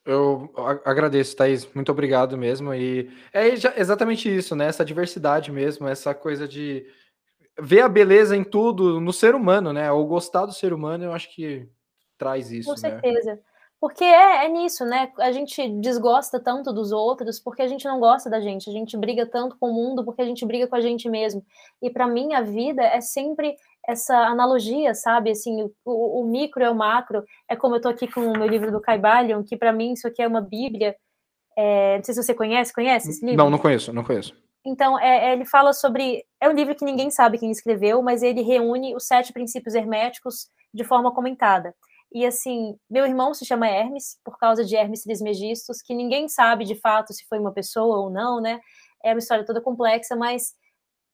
[0.04, 0.50] Eu
[0.84, 1.72] agradeço, Thaís.
[1.74, 2.72] Muito obrigado mesmo.
[2.72, 4.66] E é exatamente isso, né?
[4.66, 6.86] Essa diversidade mesmo, essa coisa de
[7.58, 9.90] ver a beleza em tudo, no ser humano, né?
[9.92, 11.68] Ou gostar do ser humano, eu acho que
[12.16, 12.68] traz isso.
[12.68, 12.90] Com né?
[12.90, 13.34] certeza.
[13.34, 13.40] Né?
[13.80, 15.10] Porque é, é, nisso, né?
[15.18, 18.68] A gente desgosta tanto dos outros porque a gente não gosta da gente.
[18.68, 21.42] A gente briga tanto com o mundo porque a gente briga com a gente mesmo.
[21.82, 23.56] E para mim a vida é sempre
[23.88, 25.30] essa analogia, sabe?
[25.30, 27.24] Assim, o, o, micro é o macro.
[27.48, 30.06] É como eu tô aqui com o meu livro do Caibalion, que para mim isso
[30.06, 30.94] aqui é uma bíblia.
[31.56, 33.42] É, não sei se você conhece, conhece esse livro?
[33.42, 34.34] Não, não conheço, não conheço.
[34.62, 36.22] Então, é, é, ele fala sobre.
[36.38, 40.50] É um livro que ninguém sabe quem escreveu, mas ele reúne os sete princípios herméticos
[40.72, 41.74] de forma comentada.
[42.12, 46.64] E assim, meu irmão se chama Hermes, por causa de Hermes Trismegistus, que ninguém sabe
[46.64, 48.60] de fato se foi uma pessoa ou não, né?
[49.04, 50.54] É uma história toda complexa, mas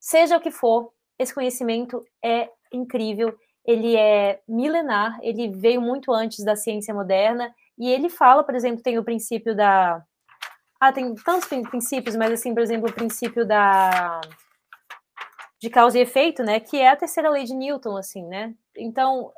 [0.00, 6.44] seja o que for, esse conhecimento é incrível, ele é milenar, ele veio muito antes
[6.44, 10.02] da ciência moderna, e ele fala, por exemplo, tem o princípio da.
[10.80, 14.20] Ah, tem tantos princípios, mas assim, por exemplo, o princípio da
[15.60, 18.54] de causa e efeito, né, que é a terceira lei de Newton, assim, né?
[18.76, 19.32] Então,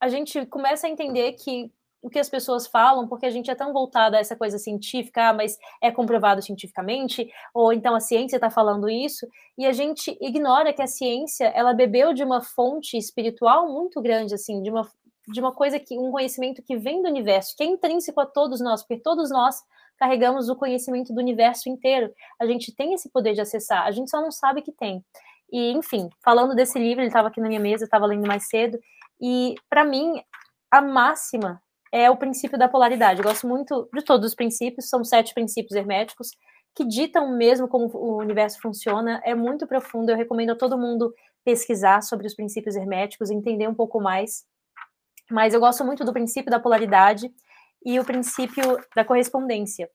[0.00, 1.70] a gente começa a entender que
[2.02, 5.28] o que as pessoas falam, porque a gente é tão voltada a essa coisa científica,
[5.28, 9.26] ah, mas é comprovado cientificamente, ou então a ciência está falando isso,
[9.58, 14.34] e a gente ignora que a ciência ela bebeu de uma fonte espiritual muito grande,
[14.34, 14.88] assim, de uma,
[15.28, 18.60] de uma coisa que um conhecimento que vem do universo, que é intrínseco a todos
[18.62, 19.56] nós, porque todos nós
[19.98, 22.10] carregamos o conhecimento do universo inteiro.
[22.40, 25.04] A gente tem esse poder de acessar, a gente só não sabe que tem.
[25.52, 28.78] E, enfim, falando desse livro, ele estava aqui na minha mesa, estava lendo mais cedo,
[29.20, 30.22] e, para mim,
[30.70, 31.60] a máxima
[31.92, 33.20] é o princípio da polaridade.
[33.20, 36.30] Eu gosto muito de todos os princípios, são sete princípios herméticos
[36.74, 39.20] que ditam mesmo como o universo funciona.
[39.24, 41.12] É muito profundo, eu recomendo a todo mundo
[41.44, 44.44] pesquisar sobre os princípios herméticos, entender um pouco mais.
[45.30, 47.30] Mas eu gosto muito do princípio da polaridade
[47.84, 49.88] e o princípio da correspondência,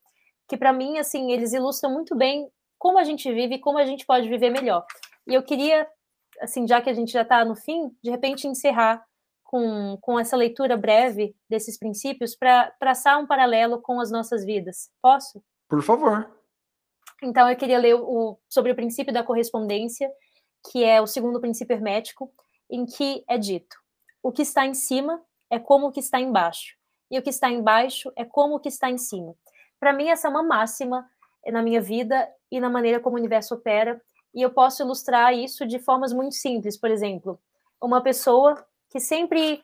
[0.48, 2.48] que para mim, assim, eles ilustram muito bem
[2.78, 4.84] como a gente vive e como a gente pode viver melhor.
[5.26, 5.86] E eu queria,
[6.40, 9.04] assim, já que a gente já está no fim, de repente encerrar
[9.46, 14.90] com, com essa leitura breve desses princípios para traçar um paralelo com as nossas vidas.
[15.00, 15.42] Posso?
[15.68, 16.28] Por favor.
[17.22, 20.10] Então, eu queria ler o, sobre o princípio da correspondência,
[20.70, 22.30] que é o segundo princípio hermético,
[22.68, 23.76] em que é dito:
[24.22, 26.76] o que está em cima é como o que está embaixo,
[27.10, 29.34] e o que está embaixo é como o que está em cima.
[29.78, 31.08] Para mim, essa é uma máxima
[31.46, 34.00] na minha vida e na maneira como o universo opera,
[34.34, 36.76] e eu posso ilustrar isso de formas muito simples.
[36.76, 37.40] Por exemplo,
[37.80, 38.66] uma pessoa
[38.96, 39.62] que sempre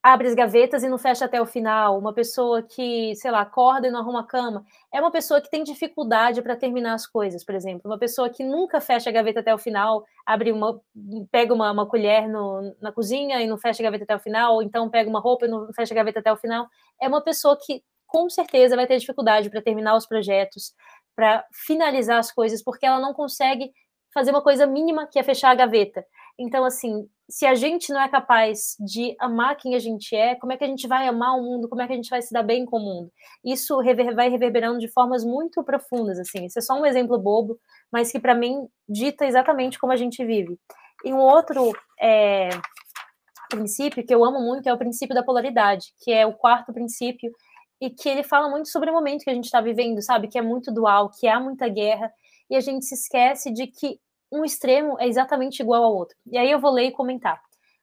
[0.00, 3.88] abre as gavetas e não fecha até o final, uma pessoa que, sei lá, acorda
[3.88, 4.64] e não arruma a cama,
[4.94, 8.44] é uma pessoa que tem dificuldade para terminar as coisas, por exemplo, uma pessoa que
[8.44, 10.80] nunca fecha a gaveta até o final, abre uma,
[11.32, 14.54] pega uma, uma colher no, na cozinha e não fecha a gaveta até o final,
[14.54, 16.66] ou então pega uma roupa e não fecha a gaveta até o final,
[17.02, 20.72] é uma pessoa que com certeza vai ter dificuldade para terminar os projetos,
[21.14, 23.72] para finalizar as coisas, porque ela não consegue
[24.14, 26.04] fazer uma coisa mínima que é fechar a gaveta.
[26.38, 30.52] Então, assim, se a gente não é capaz de amar quem a gente é, como
[30.52, 31.68] é que a gente vai amar o mundo?
[31.68, 33.12] Como é que a gente vai se dar bem com o mundo?
[33.44, 36.46] Isso rever, vai reverberando de formas muito profundas, assim.
[36.46, 37.58] Isso é só um exemplo bobo,
[37.90, 40.58] mas que para mim dita exatamente como a gente vive.
[41.04, 42.50] E um outro é,
[43.48, 47.30] princípio que eu amo muito é o princípio da polaridade, que é o quarto princípio
[47.80, 50.28] e que ele fala muito sobre o momento que a gente está vivendo, sabe?
[50.28, 52.12] Que é muito dual, que há muita guerra
[52.50, 54.00] e a gente se esquece de que
[54.32, 56.16] um extremo é exatamente igual ao outro.
[56.26, 57.40] E aí eu vou ler e comentar.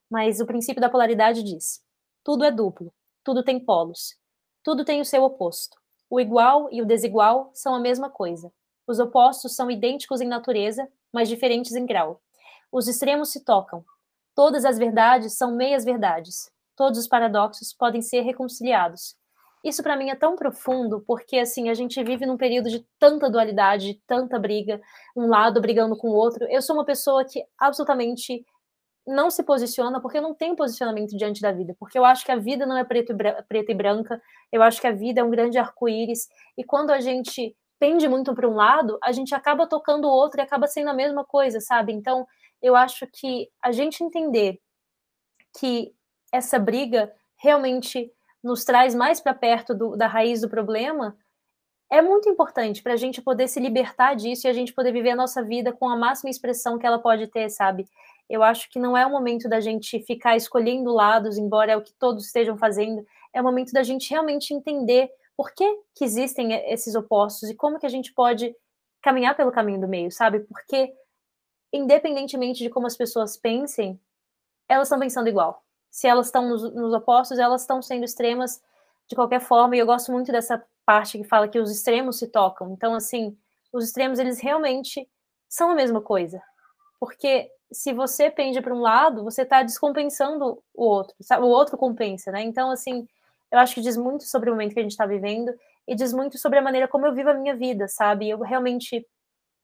[0.10, 1.82] Mas o princípio da polaridade diz:
[2.24, 2.94] tudo é duplo,
[3.24, 4.16] tudo tem polos,
[4.64, 5.78] tudo tem o seu oposto.
[6.10, 8.52] O igual e o desigual são a mesma coisa.
[8.88, 12.22] Os opostos são idênticos em natureza, mas diferentes em grau.
[12.72, 13.84] Os extremos se tocam.
[14.34, 16.50] Todas as verdades são meias verdades.
[16.76, 19.18] Todos os paradoxos podem ser reconciliados.
[19.68, 23.30] Isso para mim é tão profundo, porque assim, a gente vive num período de tanta
[23.30, 24.80] dualidade, de tanta briga,
[25.14, 26.46] um lado brigando com o outro.
[26.50, 28.46] Eu sou uma pessoa que absolutamente
[29.06, 32.38] não se posiciona porque não tenho posicionamento diante da vida, porque eu acho que a
[32.38, 34.22] vida não é preto e, preta e branca,
[34.54, 38.34] eu acho que a vida é um grande arco-íris, e quando a gente pende muito
[38.34, 41.60] para um lado, a gente acaba tocando o outro e acaba sendo a mesma coisa,
[41.60, 41.92] sabe?
[41.94, 42.26] Então,
[42.62, 44.60] eu acho que a gente entender
[45.60, 45.94] que
[46.34, 48.12] essa briga realmente
[48.44, 51.18] nos traz mais para perto do, da raiz do problema,
[51.90, 55.12] é muito importante para a gente poder se libertar disso e a gente poder viver
[55.12, 57.88] a nossa vida com a máxima expressão que ela pode ter, sabe?
[58.30, 61.82] Eu acho que não é o momento da gente ficar escolhendo lados, embora é o
[61.82, 66.54] que todos estejam fazendo, é o momento da gente realmente entender por que, que existem
[66.72, 68.54] esses opostos e como que a gente pode
[69.02, 70.42] caminhar pelo caminho do meio, sabe?
[70.42, 70.92] Porque,
[71.72, 73.98] independentemente de como as pessoas pensem,
[74.68, 78.62] elas estão pensando igual se elas estão nos, nos opostos, elas estão sendo extremas
[79.08, 82.28] de qualquer forma, e eu gosto muito dessa parte que fala que os extremos se
[82.28, 82.72] tocam.
[82.72, 83.38] Então, assim,
[83.72, 85.08] os extremos, eles realmente
[85.48, 86.42] são a mesma coisa.
[87.00, 91.44] Porque se você pende para um lado, você está descompensando o outro, sabe?
[91.44, 92.42] o outro compensa, né?
[92.42, 93.08] Então, assim,
[93.52, 95.54] eu acho que diz muito sobre o momento que a gente está vivendo
[95.88, 98.30] e diz muito sobre a maneira como eu vivo a minha vida, sabe?
[98.30, 99.06] Eu realmente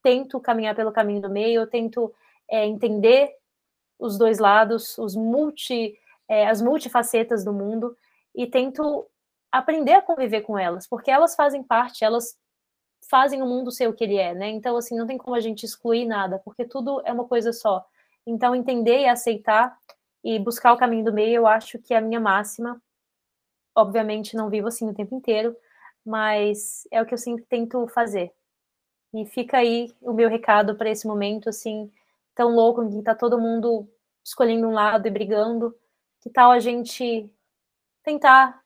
[0.01, 2.13] tento caminhar pelo caminho do meio, eu tento
[2.49, 3.31] é, entender
[3.97, 5.97] os dois lados, os multi
[6.33, 7.95] é, as multifacetas do mundo
[8.33, 9.07] e tento
[9.51, 12.35] aprender a conviver com elas, porque elas fazem parte, elas
[13.07, 14.49] fazem o mundo ser o que ele é, né?
[14.49, 17.85] Então, assim, não tem como a gente excluir nada, porque tudo é uma coisa só.
[18.25, 19.77] Então, entender e aceitar
[20.23, 22.81] e buscar o caminho do meio, eu acho que é a minha máxima.
[23.75, 25.55] Obviamente, não vivo assim o tempo inteiro,
[26.03, 28.31] mas é o que eu sempre tento fazer.
[29.13, 31.91] E fica aí o meu recado para esse momento, assim,
[32.33, 33.87] tão louco, em que tá todo mundo
[34.23, 35.75] escolhendo um lado e brigando.
[36.23, 37.29] Que tal a gente
[38.01, 38.63] tentar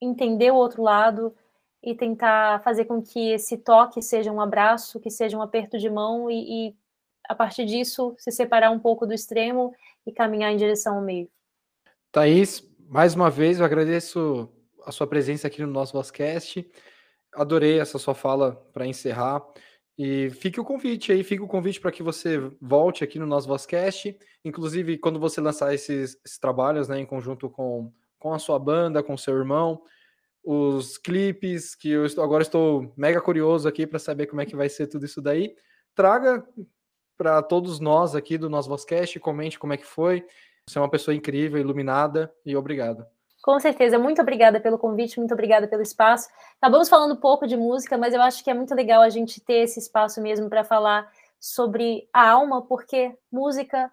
[0.00, 1.36] entender o outro lado
[1.82, 5.90] e tentar fazer com que esse toque seja um abraço, que seja um aperto de
[5.90, 6.76] mão e, e
[7.28, 9.74] a partir disso se separar um pouco do extremo
[10.06, 11.28] e caminhar em direção ao meio.
[12.10, 14.48] Thaís, mais uma vez eu agradeço
[14.86, 16.66] a sua presença aqui no nosso Vozcast.
[17.34, 19.42] Adorei essa sua fala para encerrar.
[19.96, 23.46] E fique o convite aí, fica o convite para que você volte aqui no nosso
[23.46, 24.16] Vozcast.
[24.44, 29.02] Inclusive, quando você lançar esses, esses, trabalhos né, em conjunto com, com a sua banda,
[29.02, 29.82] com seu irmão,
[30.42, 34.56] os clipes, que eu estou, agora estou mega curioso aqui para saber como é que
[34.56, 35.54] vai ser tudo isso daí.
[35.94, 36.44] Traga
[37.16, 40.26] para todos nós aqui do nosso Vozcast, comente como é que foi.
[40.68, 43.06] Você é uma pessoa incrível, iluminada e obrigado.
[43.44, 46.30] Com certeza, muito obrigada pelo convite, muito obrigada pelo espaço.
[46.58, 49.64] Acabamos falando pouco de música, mas eu acho que é muito legal a gente ter
[49.64, 53.92] esse espaço mesmo para falar sobre a alma, porque música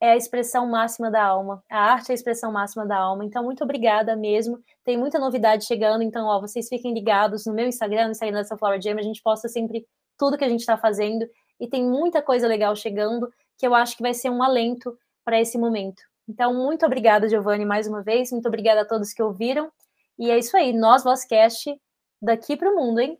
[0.00, 3.24] é a expressão máxima da alma, a arte é a expressão máxima da alma.
[3.24, 4.62] Então, muito obrigada mesmo.
[4.84, 8.44] Tem muita novidade chegando, então, ó, vocês fiquem ligados no meu Instagram, no Instagram da
[8.44, 11.28] Sunflower Jam, a gente posta sempre tudo que a gente está fazendo
[11.58, 13.28] e tem muita coisa legal chegando
[13.58, 16.00] que eu acho que vai ser um alento para esse momento.
[16.28, 18.30] Então, muito obrigada, Giovanni, mais uma vez.
[18.30, 19.72] Muito obrigada a todos que ouviram.
[20.18, 21.80] E é isso aí, nós, Vozcast,
[22.20, 23.18] daqui para o mundo, hein?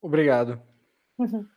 [0.00, 0.60] Obrigado.